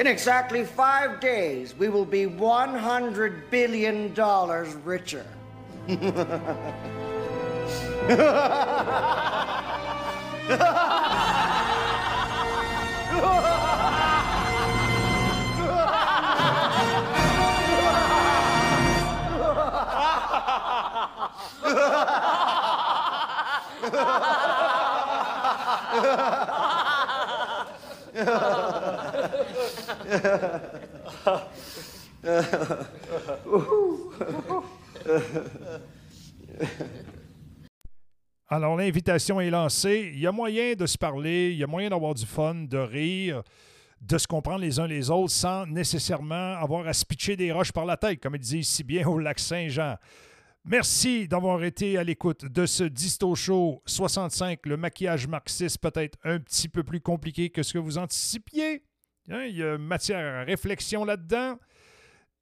in 0.00 0.06
exactly 0.06 0.64
five 0.64 1.18
days, 1.20 1.74
we 1.76 1.88
will 1.88 2.06
be 2.06 2.28
$100 2.28 3.50
billion 3.50 4.14
richer. 4.86 5.24
Alors, 38.48 38.76
l'invitation 38.76 39.40
est 39.40 39.50
lancée. 39.50 40.10
Il 40.12 40.20
y 40.20 40.26
a 40.26 40.32
moyen 40.32 40.74
de 40.74 40.86
se 40.86 40.98
parler, 40.98 41.52
il 41.52 41.58
y 41.58 41.64
a 41.64 41.66
moyen 41.66 41.88
d'avoir 41.88 42.12
du 42.14 42.26
fun, 42.26 42.54
de 42.54 42.76
rire, 42.76 43.42
de 44.02 44.18
se 44.18 44.26
comprendre 44.26 44.60
les 44.60 44.78
uns 44.78 44.86
les 44.86 45.10
autres 45.10 45.32
sans 45.32 45.64
nécessairement 45.66 46.56
avoir 46.56 46.86
à 46.86 46.92
se 46.92 47.06
pitcher 47.06 47.36
des 47.36 47.50
roches 47.50 47.72
par 47.72 47.86
la 47.86 47.96
tête, 47.96 48.20
comme 48.20 48.34
il 48.34 48.40
dit 48.40 48.62
si 48.62 48.84
bien 48.84 49.08
au 49.08 49.18
lac 49.18 49.38
Saint-Jean. 49.38 49.96
Merci 50.64 51.26
d'avoir 51.26 51.64
été 51.64 51.98
à 51.98 52.04
l'écoute 52.04 52.44
de 52.44 52.66
ce 52.66 52.84
Disto 52.84 53.34
Show 53.34 53.82
65. 53.86 54.60
Le 54.66 54.76
maquillage 54.76 55.26
marxiste 55.26 55.78
peut-être 55.78 56.18
un 56.22 56.38
petit 56.38 56.68
peu 56.68 56.84
plus 56.84 57.00
compliqué 57.00 57.50
que 57.50 57.62
ce 57.62 57.72
que 57.72 57.78
vous 57.78 57.98
anticipiez. 57.98 58.84
Hein, 59.30 59.44
il 59.44 59.56
y 59.56 59.62
a 59.62 59.78
matière 59.78 60.40
à 60.40 60.44
réflexion 60.44 61.04
là-dedans. 61.04 61.58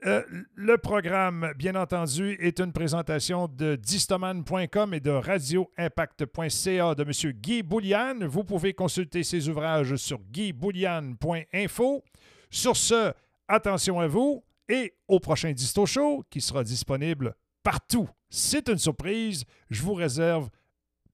Euh, 0.07 0.23
le 0.55 0.79
programme, 0.79 1.53
bien 1.57 1.75
entendu, 1.75 2.39
est 2.41 2.59
une 2.59 2.73
présentation 2.73 3.49
de 3.49 3.77
distoman.com 3.77 4.95
et 4.95 5.01
de 5.01 5.11
radioimpact.ca 5.11 6.95
de 6.95 7.03
M. 7.03 7.33
Guy 7.33 7.63
Boulian. 7.63 8.21
Vous 8.23 8.45
pouvez 8.45 8.73
consulter 8.73 9.23
ses 9.23 9.49
ouvrages 9.51 9.97
sur 9.97 10.19
guyboulian.info. 10.31 12.03
Sur 12.49 12.77
ce, 12.77 13.13
attention 13.47 14.01
à 14.01 14.07
vous 14.07 14.43
et 14.69 14.95
au 15.07 15.21
prochain 15.21 15.53
Disto 15.53 15.85
Show 15.85 16.25
qui 16.31 16.41
sera 16.41 16.65
disponible 16.65 17.35
partout. 17.63 18.09
C'est 18.31 18.71
une 18.71 18.79
surprise. 18.79 19.45
Je 19.69 19.83
vous 19.83 19.95
réserve 19.95 20.49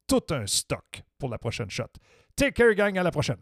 tout 0.07 0.23
un 0.31 0.47
stock 0.47 1.03
pour 1.19 1.29
la 1.29 1.39
prochaine 1.39 1.71
shot. 1.71 1.91
Take 2.37 2.53
care, 2.53 2.75
gang. 2.75 2.97
À 2.99 3.03
la 3.03 3.11
prochaine. 3.11 3.39